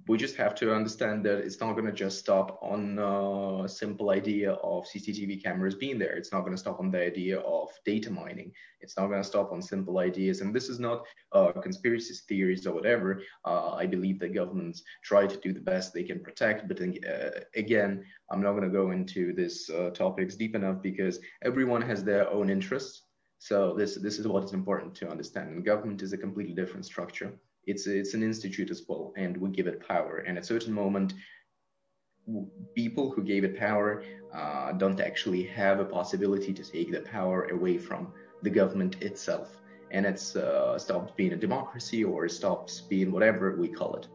[0.08, 4.10] we just have to understand that it's not going to just stop on a simple
[4.10, 6.16] idea of CCTV cameras being there.
[6.16, 8.52] It's not going to stop on the idea of data mining.
[8.82, 10.42] It's not going to stop on simple ideas.
[10.42, 13.22] And this is not uh, conspiracy theories or whatever.
[13.46, 16.68] Uh, I believe that governments try to do the best they can protect.
[16.68, 21.20] But uh, again, I'm not going to go into this uh, topics deep enough because
[21.44, 23.09] everyone has their own interests.
[23.40, 25.50] So this this is what is important to understand.
[25.50, 27.32] And government is a completely different structure.
[27.66, 30.18] It's it's an institute as well, and we give it power.
[30.28, 31.14] And at a certain moment,
[32.76, 37.46] people who gave it power uh, don't actually have a possibility to take the power
[37.46, 38.14] away from
[38.44, 39.50] the government itself,
[39.92, 44.08] and it's uh, stopped being a democracy or stops being whatever we call it.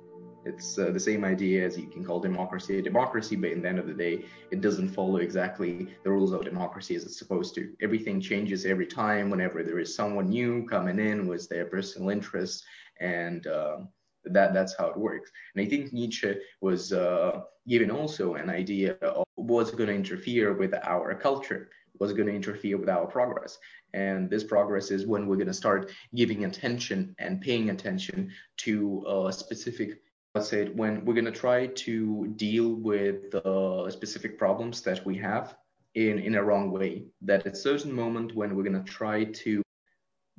[0.44, 3.68] It's uh, the same idea as you can call democracy a democracy, but in the
[3.68, 7.54] end of the day, it doesn't follow exactly the rules of democracy as it's supposed
[7.54, 7.72] to.
[7.82, 12.62] Everything changes every time whenever there is someone new coming in with their personal interests,
[13.00, 13.78] and uh,
[14.24, 15.30] that that's how it works.
[15.54, 20.52] And I think Nietzsche was uh, given also an idea of what's going to interfere
[20.52, 23.58] with our culture, what's going to interfere with our progress.
[23.94, 29.04] And this progress is when we're going to start giving attention and paying attention to
[29.06, 30.00] a specific
[30.34, 35.56] let's when we're going to try to deal with the specific problems that we have
[35.94, 39.62] in in a wrong way that at certain moment when we're going to try to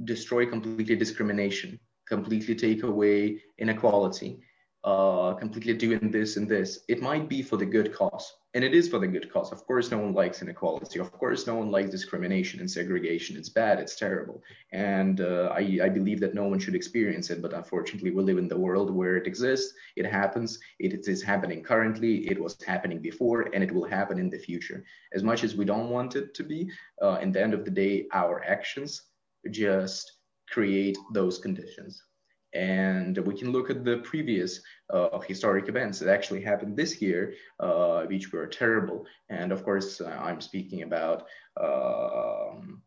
[0.04, 4.40] destroy completely discrimination completely take away inequality
[4.86, 6.82] uh, completely doing this and this.
[6.88, 9.52] It might be for the good cause, and it is for the good cause.
[9.52, 11.00] Of course, no one likes inequality.
[11.00, 13.36] Of course, no one likes discrimination and segregation.
[13.36, 13.80] It's bad.
[13.80, 14.42] It's terrible,
[14.72, 17.42] and uh, I, I believe that no one should experience it.
[17.42, 19.74] But unfortunately, we live in the world where it exists.
[19.98, 20.58] It happens.
[20.80, 22.28] It, it is happening currently.
[22.30, 24.86] It was happening before, and it will happen in the future.
[25.14, 27.72] As much as we don't want it to be, uh, in the end of the
[27.72, 29.02] day, our actions
[29.52, 30.14] just
[30.50, 32.02] create those conditions
[32.56, 37.34] and we can look at the previous uh, historic events that actually happened this year,
[37.60, 39.06] uh, which were terrible.
[39.30, 41.28] And of course, uh, I'm speaking about
[41.60, 42.82] um,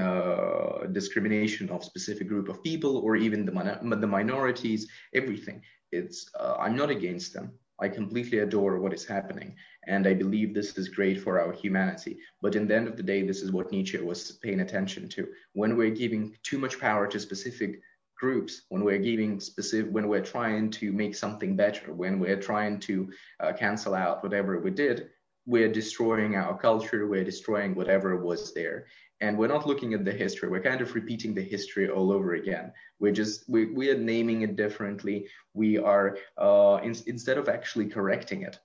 [0.00, 5.60] uh, discrimination of specific group of people or even the, min- the minorities, everything.
[5.92, 7.52] It's uh, I'm not against them.
[7.78, 9.54] I completely adore what is happening.
[9.86, 12.18] And I believe this is great for our humanity.
[12.40, 15.28] But in the end of the day, this is what Nietzsche was paying attention to.
[15.52, 17.82] When we're giving too much power to specific
[18.18, 22.78] groups when we're giving specific when we're trying to make something better when we're trying
[22.78, 23.10] to
[23.40, 25.10] uh, cancel out whatever we did
[25.46, 28.86] we're destroying our culture we're destroying whatever was there.
[29.22, 32.34] And we're not looking at the history we're kind of repeating the history all over
[32.34, 32.72] again.
[32.98, 35.28] We're just we, we are naming it differently.
[35.54, 38.58] We are uh, in, instead of actually correcting it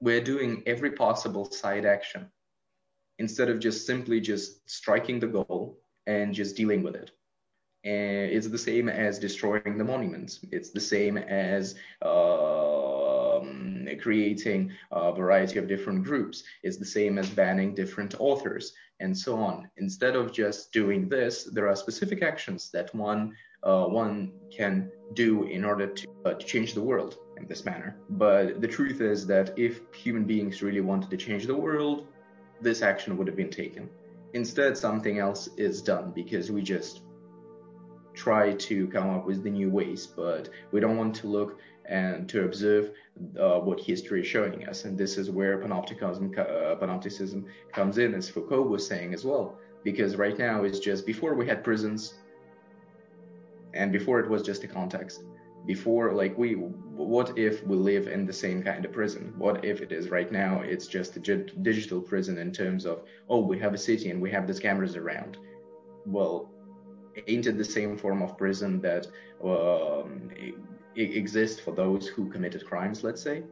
[0.00, 2.26] we're doing every possible side action.
[3.18, 7.12] Instead of just simply just striking the goal and just dealing with it
[7.84, 10.40] and it's the same as destroying the monuments.
[10.52, 16.44] It's the same as um, creating a variety of different groups.
[16.62, 19.68] It's the same as banning different authors and so on.
[19.78, 25.44] Instead of just doing this, there are specific actions that one uh, one can do
[25.44, 27.96] in order to, uh, to change the world in this manner.
[28.10, 32.08] But the truth is that if human beings really wanted to change the world,
[32.60, 33.88] this action would have been taken.
[34.34, 37.02] Instead, something else is done because we just
[38.14, 42.28] try to come up with the new ways, but we don't want to look and
[42.28, 42.92] to observe
[43.38, 44.84] uh, what history is showing us.
[44.84, 49.58] And this is where panopticism, uh, panopticism comes in, as Foucault was saying as well.
[49.82, 52.14] Because right now it's just before we had prisons,
[53.74, 55.24] and before it was just a context.
[55.66, 59.32] Before, like we, what if we live in the same kind of prison?
[59.38, 60.60] What if it is right now?
[60.60, 64.30] It's just a digital prison in terms of, oh, we have a city and we
[64.30, 65.38] have these cameras around.
[66.04, 66.51] Well,
[67.26, 69.06] ain't it the same form of prison that
[69.44, 70.30] um,
[70.96, 73.42] exists for those who committed crimes, let's say?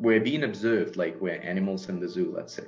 [0.00, 2.66] We're being observed like we're animals in the zoo, let's say.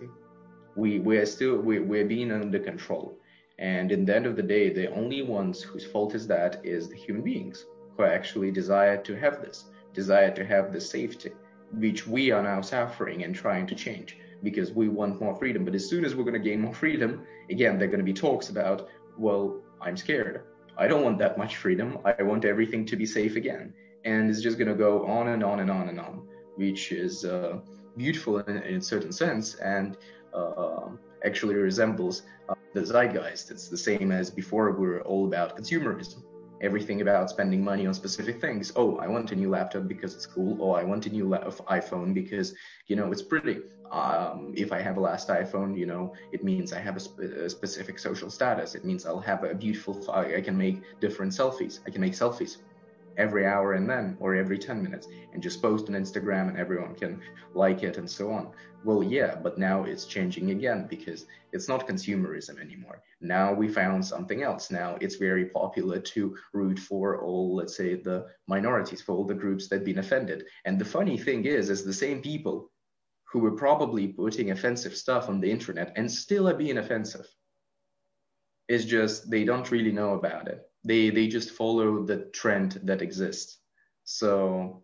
[0.77, 3.19] We, we're still, we, we're being under control.
[3.59, 6.89] And in the end of the day, the only ones whose fault is that is
[6.89, 7.65] the human beings
[7.97, 9.65] who actually desire to have this,
[9.95, 11.31] desire to have this safety,
[11.73, 15.65] which we are now suffering and trying to change because we want more freedom.
[15.65, 18.05] But as soon as we're going to gain more freedom, again, there are going to
[18.05, 18.89] be talks about
[19.19, 20.43] well, I'm scared.
[20.79, 21.99] I don't want that much freedom.
[22.05, 23.73] I want everything to be safe again.
[24.05, 27.25] And it's just going to go on and on and on and on, which is
[27.25, 27.59] uh,
[27.97, 29.97] beautiful in, in, a certain sense and
[30.35, 30.89] uh,
[31.25, 33.51] actually resembles uh, the zeitgeist.
[33.51, 36.23] It's the same as before we were all about consumerism
[36.61, 38.73] everything about spending money on specific things.
[38.77, 40.59] Oh, I want a new laptop because it's cool.
[40.61, 42.55] Oh, I want a new la- iPhone because
[42.87, 43.61] you know it's pretty.
[43.93, 47.23] Um, if I have a last iPhone, you know, it means I have a, sp-
[47.47, 48.75] a specific social status.
[48.75, 50.05] It means I'll have a beautiful.
[50.13, 51.75] I can make different selfies.
[51.87, 52.53] I can make selfies
[53.17, 56.95] every hour and then or every 10 minutes and just post on Instagram and everyone
[56.95, 57.21] can
[57.55, 58.51] like it and so on.
[58.85, 63.03] Well, yeah, but now it's changing again because it's not consumerism anymore.
[63.21, 64.71] Now we found something else.
[64.71, 69.35] Now it's very popular to root for all, let's say, the minorities, for all the
[69.35, 70.45] groups that have been offended.
[70.65, 72.71] And the funny thing is, is the same people
[73.25, 77.27] who were probably putting offensive stuff on the internet and still are being offensive.
[78.69, 83.03] It's just they don't really know about it they they just follow the trend that
[83.03, 83.59] exists
[84.05, 84.83] so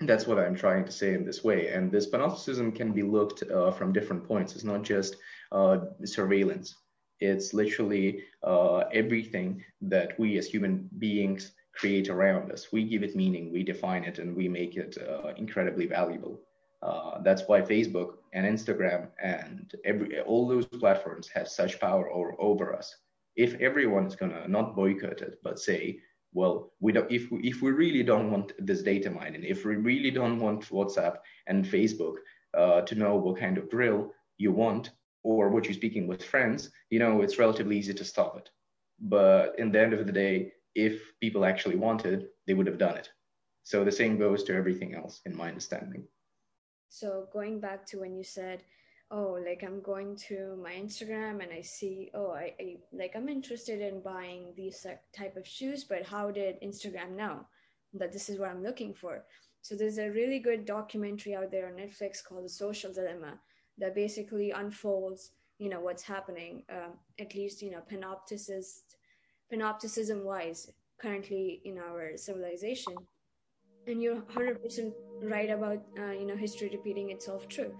[0.00, 3.42] that's what i'm trying to say in this way and this panopticism can be looked
[3.50, 5.16] uh, from different points it's not just
[5.52, 6.74] uh, surveillance
[7.20, 12.72] it's literally uh, everything that we as human beings create around us.
[12.72, 16.40] We give it meaning, we define it, and we make it uh, incredibly valuable.
[16.82, 22.34] Uh, that's why Facebook and Instagram and every all those platforms have such power over,
[22.38, 22.94] over us.
[23.36, 26.00] If everyone is gonna not boycott it, but say,
[26.32, 29.76] well, we don't, if we, if we really don't want this data mining, if we
[29.76, 32.16] really don't want WhatsApp and Facebook
[32.56, 34.90] uh, to know what kind of drill you want
[35.22, 38.50] or what you're speaking with friends, you know, it's relatively easy to stop it.
[39.00, 42.96] But in the end of the day, if people actually wanted, they would have done
[42.96, 43.08] it.
[43.62, 46.04] So the same goes to everything else, in my understanding.
[46.88, 48.62] So going back to when you said,
[49.10, 53.28] "Oh, like I'm going to my Instagram and I see, oh, I, I like I'm
[53.28, 54.86] interested in buying these
[55.16, 57.46] type of shoes, but how did Instagram know
[57.94, 59.24] that this is what I'm looking for?"
[59.62, 63.40] So there's a really good documentary out there on Netflix called The Social Dilemma
[63.78, 68.96] that basically unfolds, you know, what's happening, uh, at least you know, panopticist
[69.52, 70.70] panopticism wise
[71.00, 72.94] currently in our civilization
[73.86, 77.74] and you're 100% right about uh, you know history repeating itself true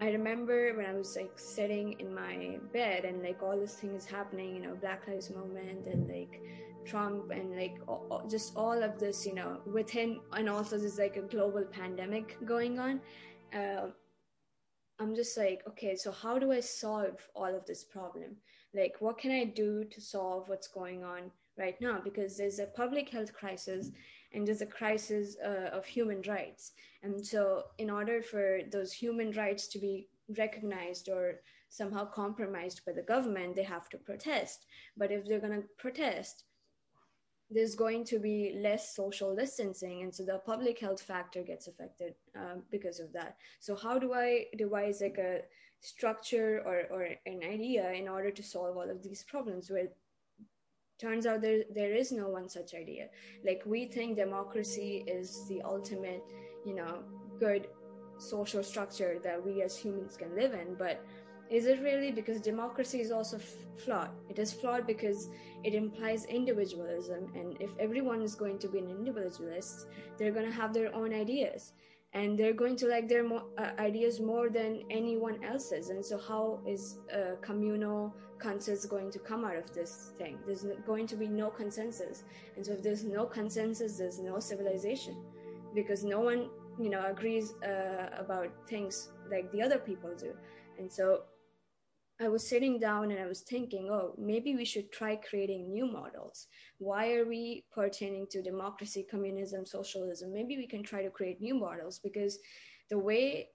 [0.00, 3.94] i remember when i was like sitting in my bed and like all this thing
[3.94, 6.40] is happening you know black lives movement and like
[6.86, 11.16] trump and like all, just all of this you know within and also there's like
[11.16, 13.00] a global pandemic going on
[13.54, 13.88] uh,
[14.98, 18.36] i'm just like okay so how do i solve all of this problem?
[18.74, 22.00] Like what can i do to solve what's going on right now?
[22.02, 23.90] Because there's a public health crisis
[24.32, 26.72] and there's a crisis uh, of human rights.
[27.02, 30.08] And so in order for those human rights to be
[30.38, 34.66] recognized or somehow compromised by the government they have to protest.
[34.96, 36.44] But if they're going to protest
[37.50, 40.02] there's going to be less social distancing.
[40.02, 43.36] And so the public health factor gets affected um, because of that.
[43.58, 45.40] So how do i devise like a
[45.80, 49.88] structure or, or an idea in order to solve all of these problems where
[51.00, 53.06] turns out there there is no one such idea.
[53.44, 56.22] Like we think democracy is the ultimate
[56.64, 57.02] you know
[57.38, 57.68] good
[58.18, 61.02] social structure that we as humans can live in but
[61.50, 62.12] is it really?
[62.12, 64.10] Because democracy is also f- flawed.
[64.28, 65.28] It is flawed because
[65.64, 69.86] it implies individualism and if everyone is going to be an individualist
[70.16, 71.72] they're going to have their own ideas
[72.12, 75.90] and they're going to like their mo- uh, ideas more than anyone else's.
[75.90, 80.38] And so how is a communal consensus going to come out of this thing?
[80.46, 82.24] There's going to be no consensus.
[82.56, 85.16] And so if there's no consensus there's no civilization.
[85.74, 86.50] Because no one
[86.80, 90.32] you know agrees uh, about things like the other people do.
[90.78, 91.22] And so
[92.20, 95.86] I was sitting down and I was thinking, oh, maybe we should try creating new
[95.86, 96.48] models.
[96.78, 100.32] Why are we pertaining to democracy, communism, socialism?
[100.32, 102.38] Maybe we can try to create new models because
[102.90, 103.48] the way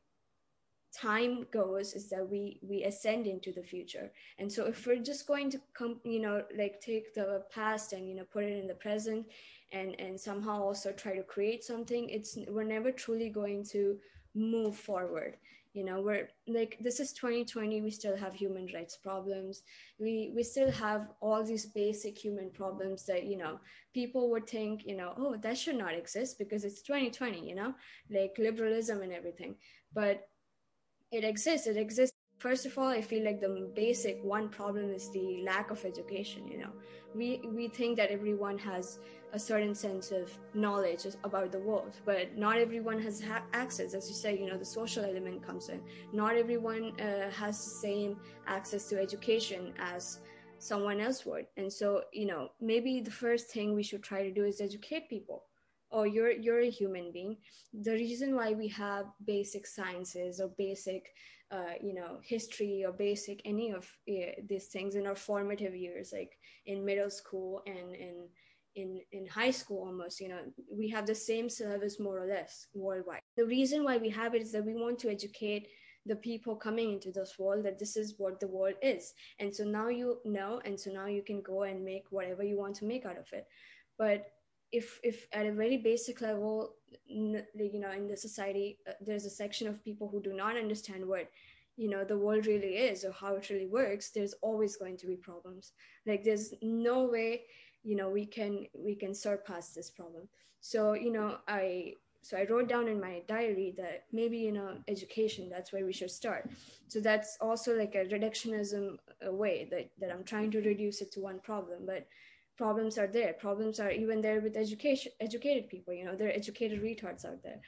[0.95, 5.27] time goes is that we we ascend into the future and so if we're just
[5.27, 8.65] going to come you know like take the past and you know put it in
[8.65, 9.25] the present
[9.73, 13.97] and and somehow also try to create something it's we're never truly going to
[14.35, 15.35] move forward
[15.75, 19.63] you know we're like this is 2020 we still have human rights problems.
[19.99, 23.59] We we still have all these basic human problems that you know
[23.93, 27.73] people would think you know oh that should not exist because it's 2020 you know
[28.09, 29.55] like liberalism and everything.
[29.93, 30.27] But
[31.11, 35.09] it exists it exists first of all i feel like the basic one problem is
[35.11, 36.71] the lack of education you know.
[37.13, 38.99] We we think that everyone has
[39.31, 43.93] a certain sense of knowledge about the world but not everyone has ha- access.
[43.93, 45.81] As you say you know the social element comes in.
[46.11, 48.17] Not everyone uh, has the same
[48.47, 50.19] access to education as
[50.59, 51.45] someone else would.
[51.57, 55.09] And so you know maybe the first thing we should try to do is educate
[55.09, 55.43] people.
[55.91, 57.37] Oh you're you're a human being.
[57.73, 61.13] The reason why we have basic sciences or basic
[61.51, 66.11] uh, you know history or basic any of uh, these things in our formative years
[66.11, 66.31] like
[66.65, 68.27] in middle school and in
[68.75, 70.39] in in high school almost you know
[70.71, 73.21] we have the same syllabus more or less worldwide.
[73.37, 75.67] The reason why we have it is that we want to educate
[76.05, 79.13] the people coming into this world that this is what the world is.
[79.39, 82.57] And so now you know and so now you can go and make whatever you
[82.57, 83.47] want to make out of it.
[83.97, 84.27] But
[84.71, 86.75] if if at a very basic level
[87.07, 87.43] you
[87.79, 91.29] know in the society uh, there's a section of people who do not understand what
[91.77, 95.07] you know the world really is or how it really works there's always going to
[95.07, 95.73] be problems.
[96.05, 97.43] Like there's no way
[97.83, 100.27] you know we can we can surpass this problem.
[100.61, 104.77] So you know i so i wrote down in my diary that maybe you know
[104.87, 106.49] education that's where we should start.
[106.87, 111.11] So that's also like a reductionism uh, way that that i'm trying to reduce it
[111.13, 112.07] to one problem but
[112.57, 113.33] problems are there.
[113.33, 117.41] Problems are even there with education educated people you know there are educated retards out
[117.43, 117.59] there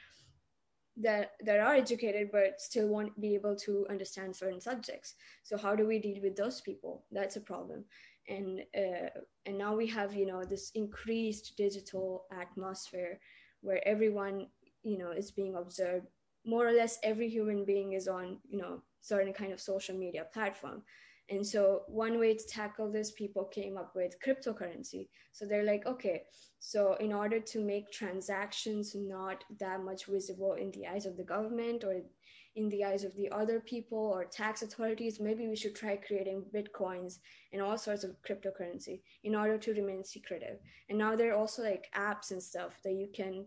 [1.00, 5.14] that that are educated but still won't be able to understand certain subjects.
[5.44, 7.04] So how do we deal with those people?
[7.12, 7.84] That's a problem.
[8.28, 9.10] And uh,
[9.46, 13.20] and now we have you know this increased digital atmosphere
[13.60, 14.48] where everyone
[14.82, 16.06] you know is being observed.
[16.44, 20.26] More or less every human being is on you know certain kind of social media
[20.32, 20.82] platform
[21.30, 25.08] and so one way to tackle this people came up with cryptocurrency.
[25.32, 26.22] So they're like okay
[26.60, 31.22] so in order to make transactions not that much visible in the eyes of the
[31.22, 32.00] government or
[32.56, 36.44] in the eyes of the other people or tax authorities maybe we should try creating
[36.52, 37.18] bitcoins
[37.52, 40.58] and all sorts of cryptocurrency in order to remain secretive.
[40.88, 43.46] And now there are also like apps and stuff that you can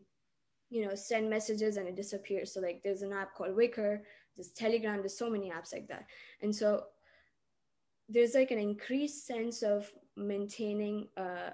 [0.69, 2.53] you know send messages and it disappears.
[2.53, 3.99] So like there's an app called wickr
[4.37, 6.05] there's telegram there's so many apps like that.
[6.41, 6.85] And so
[8.11, 11.51] there's like an increased sense of maintaining uh,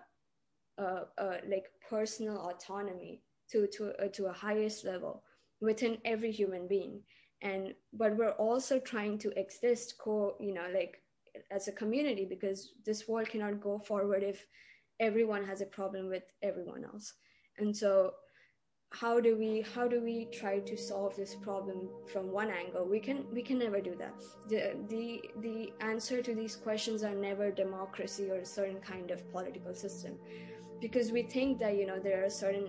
[0.78, 3.22] uh, uh, like personal autonomy
[3.52, 5.24] to to uh, to a highest level
[5.62, 7.02] within every human being.
[7.42, 11.02] And but we're also trying to exist co you know like
[11.52, 14.46] as a community because this world cannot go forward if
[15.00, 17.14] everyone has a problem with everyone else.
[17.58, 18.14] And so
[18.92, 22.86] how do we how do we try to solve this problem from one angle?
[22.86, 24.14] We can we can never do that.
[24.48, 29.30] The the the answer to these questions are never democracy or a certain kind of
[29.32, 30.18] political system.
[30.80, 32.66] Because we think that you know there are certain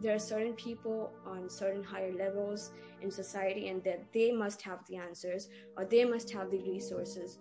[0.00, 4.80] there are certain people on certain higher levels in society and that they must have
[4.86, 7.38] the answers or they must have the resources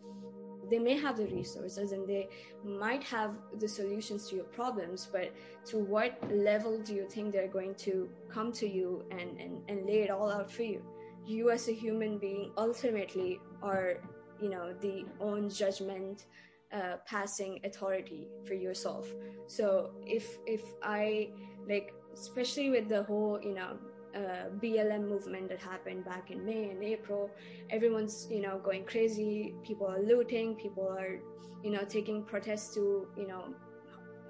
[0.69, 2.27] they may have the resources and they
[2.63, 5.31] might have the solutions to your problems but
[5.65, 9.85] to what level do you think they're going to come to you and, and, and
[9.85, 10.81] lay it all out for you?
[11.25, 14.01] You as a human being ultimately are
[14.41, 16.25] you know the own judgment
[16.73, 19.07] uh, passing authority for yourself.
[19.47, 21.29] So if if i
[21.67, 23.77] like especially with the whole you know
[24.15, 27.29] uh, BLM movement that happened back in May and April.
[27.69, 29.55] Everyone's, you know, going crazy.
[29.63, 30.55] People are looting.
[30.55, 31.19] People are,
[31.63, 33.53] you know, taking protests to, you know,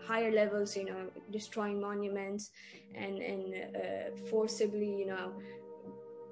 [0.06, 0.76] higher levels.
[0.76, 2.52] You know, destroying monuments
[2.96, 5.34] and and uh, forcibly, you know,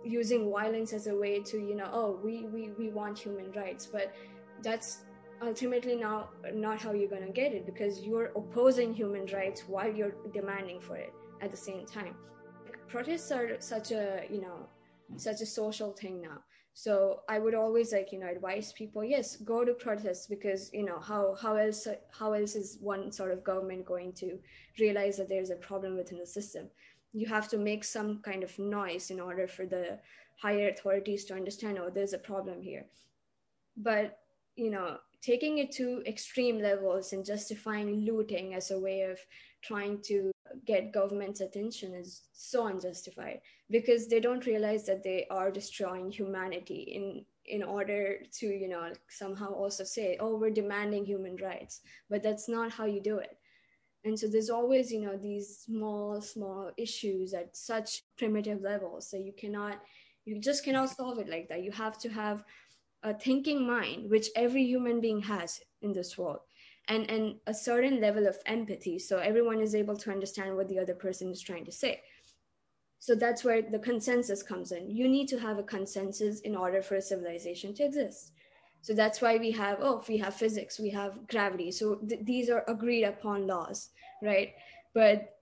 [0.04, 3.86] using violence as a way to, you know, oh, we we we want human rights,
[3.86, 4.14] but
[4.64, 5.04] that's
[5.42, 9.92] ultimately now not how you're going to get it because you're opposing human rights while
[9.92, 11.12] you're demanding for it
[11.42, 12.16] at the same time
[12.92, 14.68] protests are such a you know
[15.18, 16.40] such a social thing now.
[16.74, 20.86] So i would always like you know advise people yes go to protests because you
[20.86, 21.88] know how how else
[22.20, 24.40] how else is one sort of government going to
[24.80, 26.70] realize that there's a problem within the system?
[27.14, 30.00] You have to make some kind of noise in order for the
[30.42, 32.86] higher authorities to understand oh there's a problem here.
[33.76, 34.20] But
[34.56, 39.20] you know taking it to extreme levels and justifying looting as a way of
[39.62, 40.32] trying to
[40.66, 46.82] get government's attention is so unjustified because they don't realize that they are destroying humanity
[46.96, 52.22] in in order to you know somehow also say oh we're demanding human rights but
[52.22, 53.38] that's not how you do it.
[54.04, 59.18] And so there's always you know these small small issues at such primitive levels so
[59.18, 59.80] you cannot
[60.26, 61.64] you just cannot solve it like that.
[61.64, 62.44] You have to have
[63.04, 66.40] a thinking mind which every human being has in this world
[66.92, 70.80] and and a certain level of empathy so everyone is able to understand what the
[70.80, 72.02] other person is trying to say.
[73.00, 74.92] So that's where the consensus comes in.
[74.92, 78.34] You need to have a consensus in order for a civilization to exist.
[78.82, 81.72] So that's why we have oh we have physics we have gravity.
[81.72, 83.90] So th- these are agreed upon laws
[84.22, 84.54] right?
[84.94, 85.38] But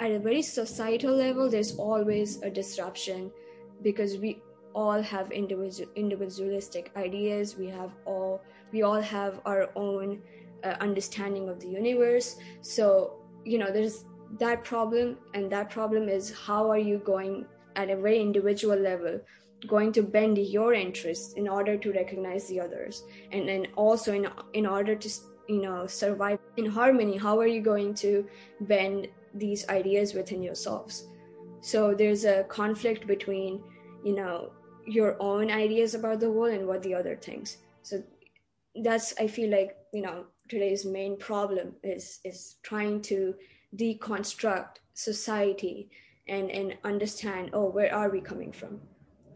[0.00, 3.30] at a very societal level there's always a disruption
[3.82, 4.40] because we
[4.74, 7.56] all have individual individualistic ideas.
[7.56, 8.40] We have all
[8.72, 10.22] we all have our own
[10.64, 12.36] uh, understanding of the universe.
[12.60, 14.04] So you know there's
[14.38, 17.44] that problem and that problem is how are you going
[17.76, 19.20] at a very individual level
[19.68, 24.28] going to bend your interests in order to recognize the others and then also in
[24.54, 25.08] in order to
[25.48, 28.26] you know survive in harmony how are you going to
[28.62, 31.06] bend these ideas within yourselves?
[31.60, 33.62] So there's a conflict between
[34.04, 34.52] you know
[34.86, 37.58] your own ideas about the world and what the other thinks.
[37.82, 38.02] So
[38.82, 43.34] that's i feel like you know today's main problem is is trying to
[43.74, 45.88] deconstruct society
[46.28, 48.80] and and understand oh where are we coming from?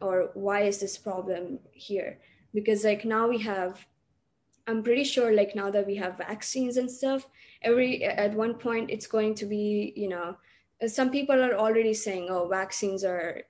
[0.03, 2.19] Or why is this problem here?
[2.53, 3.87] Because like now we have
[4.69, 7.27] i'm pretty sure like now that we have vaccines and stuff
[7.63, 10.37] every at one point it's going to be you know
[10.87, 13.43] some people are already saying oh vaccines are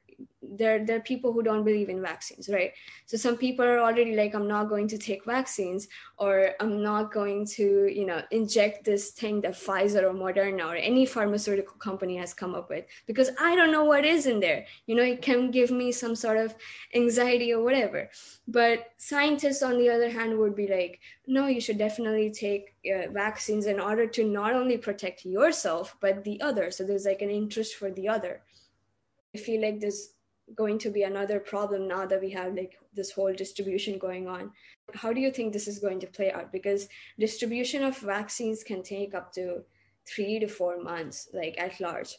[0.43, 2.73] there there are people who don't believe in vaccines right?
[3.07, 5.89] So some people are already like i'm not going to take vaccines
[6.19, 10.77] or i'm not going to you know inject this thing that pfizer or moderna or
[10.77, 14.67] any pharmaceutical company has come up with because i don't know what is in there.
[14.87, 16.55] You know it can give me some sort of
[16.95, 18.11] anxiety or whatever.
[18.49, 23.11] But scientists on the other hand would be like no you should definitely take uh,
[23.11, 26.71] vaccines in order to not only protect yourself but the other.
[26.71, 28.43] So there's like an interest for the other
[29.37, 30.15] feel like there's
[30.55, 34.53] going to be another problem now that we have like this whole distribution going on.
[34.95, 36.53] How do you think this is going to play out?
[36.53, 36.89] Because
[37.19, 39.63] distribution of vaccines can take up to
[40.07, 42.17] three to four months, like at large.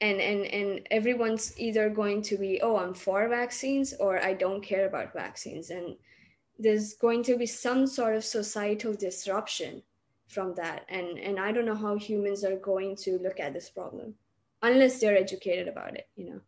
[0.00, 4.60] And, and and everyone's either going to be oh i'm for vaccines or i don't
[4.60, 5.94] care about vaccines and
[6.58, 9.80] there's going to be some sort of societal disruption
[10.26, 13.70] from that and and i don't know how humans are going to look at this
[13.70, 14.12] problem
[14.62, 16.40] unless they're educated about it you know.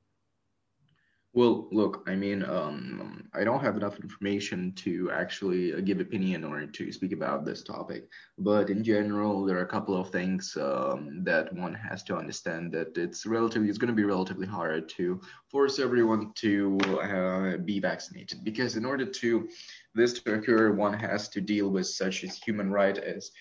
[1.34, 6.44] Well look i mean um, i don't have enough information to actually uh, give opinion
[6.44, 8.08] or to speak about this topic.
[8.38, 12.70] But in general there are a couple of things um, that one has to understand
[12.72, 15.20] that it's relatively it's going to be relatively hard to
[15.50, 18.44] force everyone to uh, be vaccinated.
[18.44, 19.48] Because in order to
[19.96, 23.32] this to occur one has to deal with such as human right as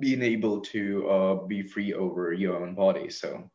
[0.00, 3.08] being able to uh, be free over your own body.
[3.08, 3.48] So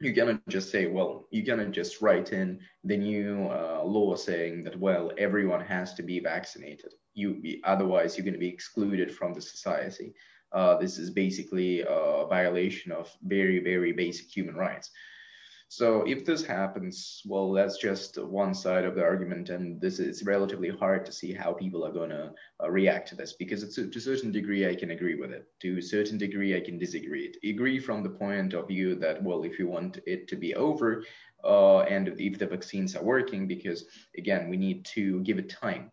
[0.00, 4.62] you cannot just say, well, you cannot just write in the new uh, law saying
[4.64, 6.94] that, well, everyone has to be vaccinated.
[7.14, 10.14] You otherwise you're going to be excluded from the society.
[10.52, 14.90] Uh, this is basically a violation of very, very basic human rights.
[15.70, 20.24] So if this happens, well, that's just one side of the argument, and this is
[20.24, 22.32] relatively hard to see how people are going to
[22.62, 25.46] uh, react to this because it's, to a certain degree I can agree with it.
[25.60, 27.34] To a certain degree I can disagree.
[27.44, 31.04] Agree from the point of view that well, if you want it to be over,
[31.44, 33.84] uh, and if the vaccines are working, because
[34.16, 35.92] again we need to give it time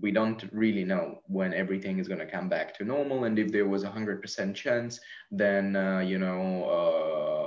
[0.00, 3.50] we don't really know when everything is going to come back to normal and if
[3.50, 6.64] there was a 100% chance then uh, you know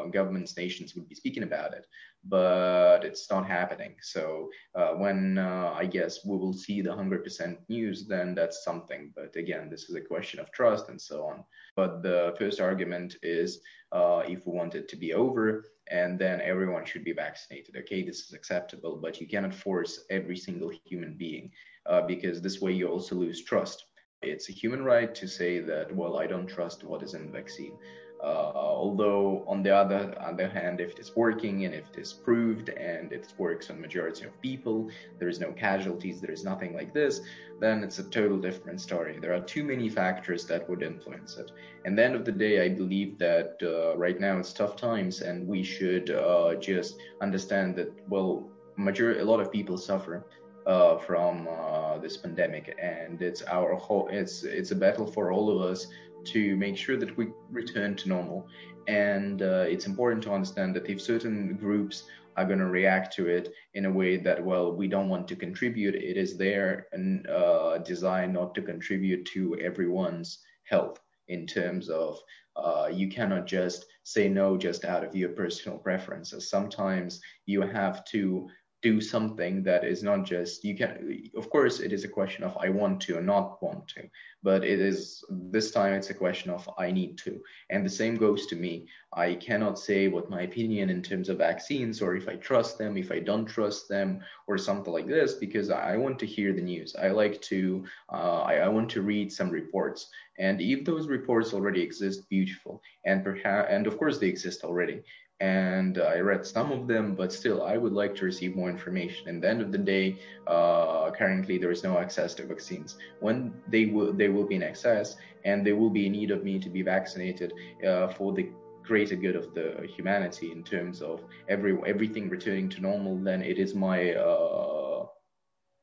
[0.02, 1.86] uh, governments nations would be speaking about it
[2.24, 7.58] but it's not happening so uh, when uh, i guess we will see the 100%
[7.70, 11.44] news then that's something but again this is a question of trust and so on
[11.76, 13.62] but the first argument is
[13.92, 18.04] uh, if we want it to be over and then everyone should be vaccinated okay
[18.04, 21.52] this is acceptable but you cannot force every single human being
[21.86, 23.86] uh, because this way you also lose trust.
[24.22, 27.32] It's a human right to say that, well, I don't trust what is in the
[27.32, 27.78] vaccine.
[28.24, 32.14] Uh, although on the other other hand, if it is working and if it is
[32.14, 36.74] proved and it works on majority of people, there is no casualties, there is nothing
[36.76, 37.22] like this,
[37.60, 39.18] then it's a total different story.
[39.20, 41.52] There are too many factors that would influence it.
[41.84, 45.22] And the end of the day, I believe that uh, right now it's tough times,
[45.22, 50.26] and we should uh, just understand that well, major a lot of people suffer
[50.68, 55.50] uh, from uh, this pandemic, and it's our whole it's it's a battle for all
[55.50, 55.88] of us
[56.26, 58.48] to make sure that we return to normal.
[58.88, 62.04] And uh, it's important to understand that if certain groups
[62.38, 65.36] are going to react to it in a way that well we don't want to
[65.36, 66.88] contribute, it is their
[67.30, 72.20] uh, design not to contribute to everyone's health in terms of
[72.56, 76.50] uh, you cannot just say no just out of your personal preferences.
[76.50, 78.48] Sometimes you have to
[78.82, 82.58] do something that is not just you can of course it is a question of
[82.60, 84.02] i want to or not want to
[84.44, 87.40] but it is this time it's a question of i need to.
[87.70, 88.88] And the same goes to me.
[89.14, 92.98] I cannot say what my opinion in terms of vaccines or if i trust them
[92.98, 96.62] if i don't trust them or something like this because i want to hear the
[96.62, 96.96] news.
[96.96, 100.10] I like to uh, I, I want to read some reports.
[100.40, 102.82] And if those reports already exist beautiful.
[103.06, 105.04] And perhaps and of course they exist already
[105.42, 109.28] and I read some of them, but still, I would like to receive more information.
[109.28, 112.96] And the end of the day, uh, currently there is no access to vaccines.
[113.22, 116.44] When they will, they will be in access, and there will be a need of
[116.44, 117.54] me to be vaccinated
[117.86, 118.50] uh, for the
[118.84, 123.18] greater good of the humanity in terms of every everything returning to normal.
[123.18, 125.08] Then it is my uh,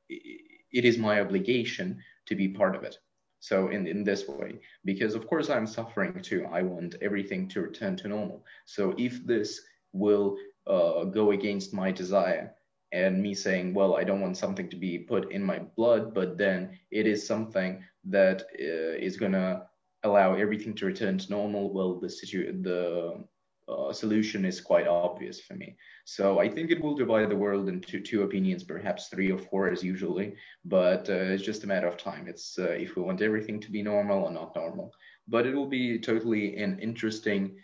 [0.08, 2.96] it is my obligation to be part of it.
[3.40, 6.46] So in, in this way, because of course I'm suffering too.
[6.50, 8.44] I want everything to return to normal.
[8.66, 9.60] So if this
[9.92, 10.36] will
[10.66, 12.54] uh, go against my desire
[12.92, 16.38] and me saying, well, I don't want something to be put in my blood, but
[16.38, 19.62] then it is something that uh, is gonna
[20.04, 21.72] allow everything to return to normal.
[21.72, 23.24] Well, the situ- the
[23.68, 25.76] uh, solution is quite obvious for me.
[26.04, 29.68] So I think it will divide the world into two opinions, perhaps three or four
[29.68, 30.34] as usually,
[30.64, 32.28] but uh, it's just a matter of time.
[32.28, 34.92] It's uh, if we want everything to be normal or not normal.
[35.26, 37.56] But it will be totally an interesting.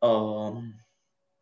[0.00, 0.74] Um,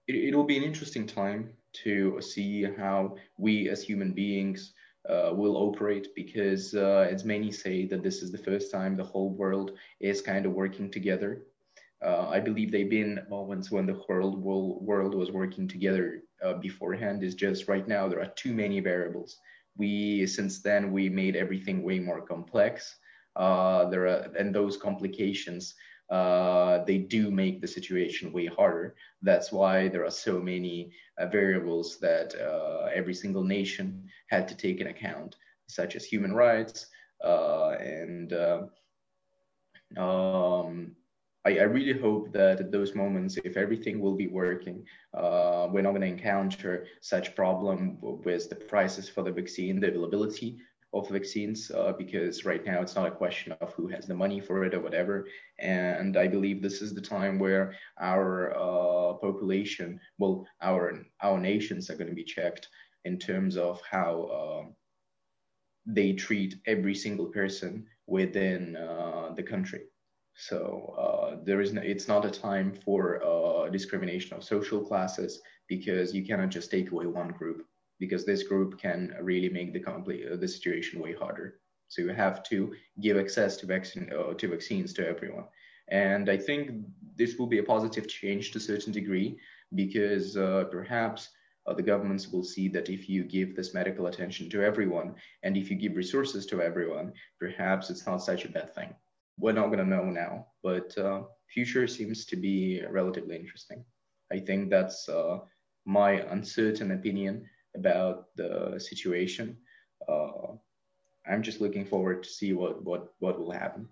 [0.09, 1.51] it, will be an interesting time
[1.85, 4.73] to see how we as human beings
[5.09, 9.05] uh, will operate because uh, as many say that this is the first time the
[9.05, 11.43] whole world is kind of working together.
[12.07, 14.37] Uh, I believe they've been moments when the whole
[14.81, 17.25] world was working together uh, beforehand.
[17.25, 19.39] Is just right now there are too many variables.
[19.77, 22.97] We since then we made everything way more complex.
[23.35, 25.75] Uh, there are and those complications
[26.09, 28.95] uh, they do make the situation way harder.
[29.23, 34.55] That's why there are so many uh, variables that uh, every single nation had to
[34.55, 35.35] take in account,
[35.67, 36.87] such as human rights
[37.21, 38.33] and
[39.97, 40.95] um,
[41.47, 45.83] I, I, really hope that at those moments, if everything will be working, uh, we're
[45.83, 50.59] not going to encounter such problem with the prices for the vaccine, the availability
[50.93, 54.41] of vaccines uh, because right now it's not a question of who has the money
[54.41, 55.29] for it or whatever.
[55.61, 61.91] And I believe this is the time where our uh, population, well, our our nations
[61.91, 62.69] are going to be checked
[63.05, 64.65] in terms of how uh,
[65.87, 69.83] they treat every single person within uh, the country.
[70.37, 75.41] So uh, there is no, it's not a time for uh, discrimination of social classes
[75.67, 77.67] because you cannot just take away one group
[77.99, 81.61] because this group can really make the complete uh, the situation way harder.
[81.89, 85.45] So you have to give access to vaccine uh, to vaccines to everyone,
[85.89, 86.85] and I think
[87.17, 89.39] this will be a positive change to a certain degree
[89.75, 91.31] because uh, perhaps
[91.67, 95.57] uh, the governments will see that if you give this medical attention to everyone and
[95.57, 98.95] if you give resources to everyone, perhaps it's not such a bad thing.
[99.39, 103.85] We're not going to know now, but uh, future seems to be relatively interesting.
[104.33, 105.39] I think that's uh,
[105.85, 109.57] my uncertain opinion about the situation.
[110.09, 110.55] Uh,
[111.29, 113.89] I'm just looking forward to see what what what will happen.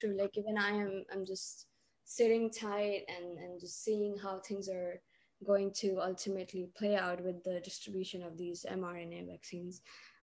[0.00, 1.66] True, like even I am, I'm just
[2.04, 5.00] sitting tight and and just seeing how things are
[5.44, 9.82] going to ultimately play out with the distribution of these mRNA vaccines.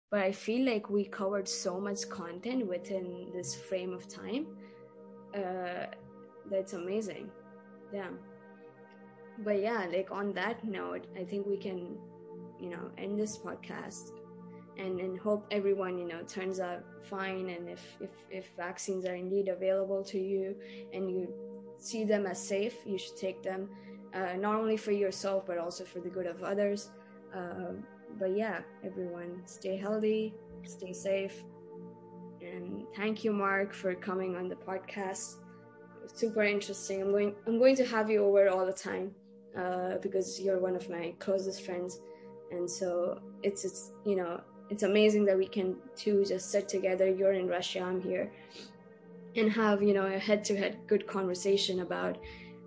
[0.10, 4.48] But I feel like we covered so much content within this frame of time.
[5.36, 5.88] Uh,
[6.50, 7.30] that's amazing.
[7.94, 8.10] Yeah.
[9.40, 11.98] But yeah, like on that note, I think we can
[12.60, 14.12] you know end this podcast
[14.78, 19.16] and and hope everyone you know turns out fine and if if if vaccines are
[19.16, 20.56] indeed available to you
[20.94, 21.28] and you
[21.78, 23.70] see them as safe you should take them
[24.14, 26.90] uh, not only for yourself but also for the good of others
[27.36, 27.74] uh,
[28.20, 31.44] but yeah everyone stay healthy stay safe
[32.42, 35.36] and thank you mark for coming on the podcast.
[36.14, 37.02] Super interesting.
[37.02, 39.12] I'm going i'm going to have you over all the time
[39.58, 42.00] uh, because you're one of my closest friends.
[42.52, 47.10] And so it's it's you know it's amazing that we can two just sit together.
[47.10, 48.32] You're in russia i'm here
[49.36, 52.18] and have you know a head-to-head good conversation about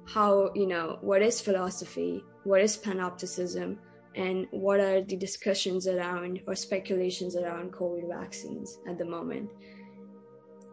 [0.04, 3.76] how you know what is philosophy what is panopticism
[4.14, 9.50] and what are the discussions around or speculations around covid vaccines at the moment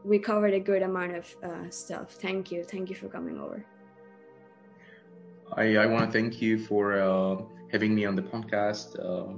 [0.03, 3.63] we covered a good amount of uh, stuff thank you thank you for coming over
[5.55, 7.41] i, I want to thank you for uh
[7.71, 8.97] having me on the podcast.
[8.99, 9.37] Uh,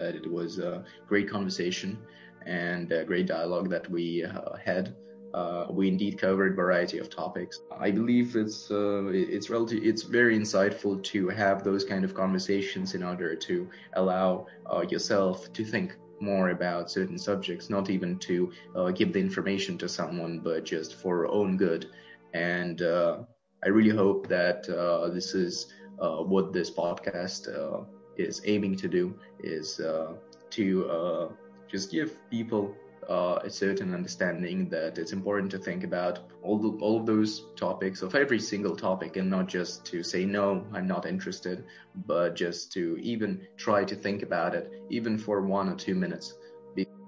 [0.00, 1.98] it was a great conversation
[2.46, 4.94] and a great dialogue that we uh, had.
[5.34, 7.60] Uh, we indeed covered a variety of topics.
[7.78, 12.94] I believe it's uh, it's relative, it's very insightful to have those kind of conversations
[12.94, 18.50] in order to allow uh, yourself to think more about certain subjects, not even to
[18.74, 21.86] uh, give the information to someone, but just for your own good.
[22.34, 23.18] And uh,
[23.64, 24.64] I really hope that
[25.12, 27.84] this is uh, what this podcast uh,
[28.16, 30.12] is aiming to do is uh,
[30.50, 31.34] to
[31.68, 32.74] just give people
[33.08, 38.02] uh, a certain understanding that it's important to think about all the, all those topics
[38.02, 41.64] of every single topic and not just to say no i'm not interested
[42.06, 46.34] but just to even try to think about it even for one or two minutes.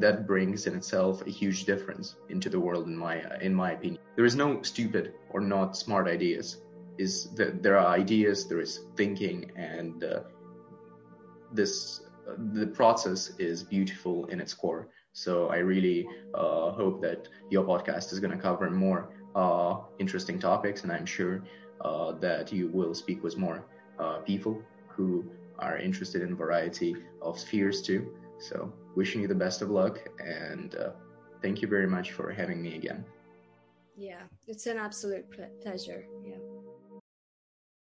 [0.01, 4.01] That brings in itself a huge difference into the world in my in my opinion.
[4.17, 6.63] There is no stupid or not smart ideas.
[6.97, 10.21] Is that there are ideas, there is thinking, and uh,
[11.53, 14.89] this uh, the process is beautiful in its core.
[15.13, 20.39] So I really uh, hope that your podcast is going to cover more uh, interesting
[20.39, 21.45] topics, and I'm sure
[21.85, 23.65] uh, that you will speak with more
[23.99, 25.25] uh, people who
[25.59, 28.13] are interested in variety of spheres too.
[28.39, 30.75] So wishing you the best of luck, and
[31.43, 33.05] thank you very much for having me again.
[33.97, 35.27] Yeah, it's an absolute
[35.63, 36.05] pleasure.
[36.25, 36.50] Yeah.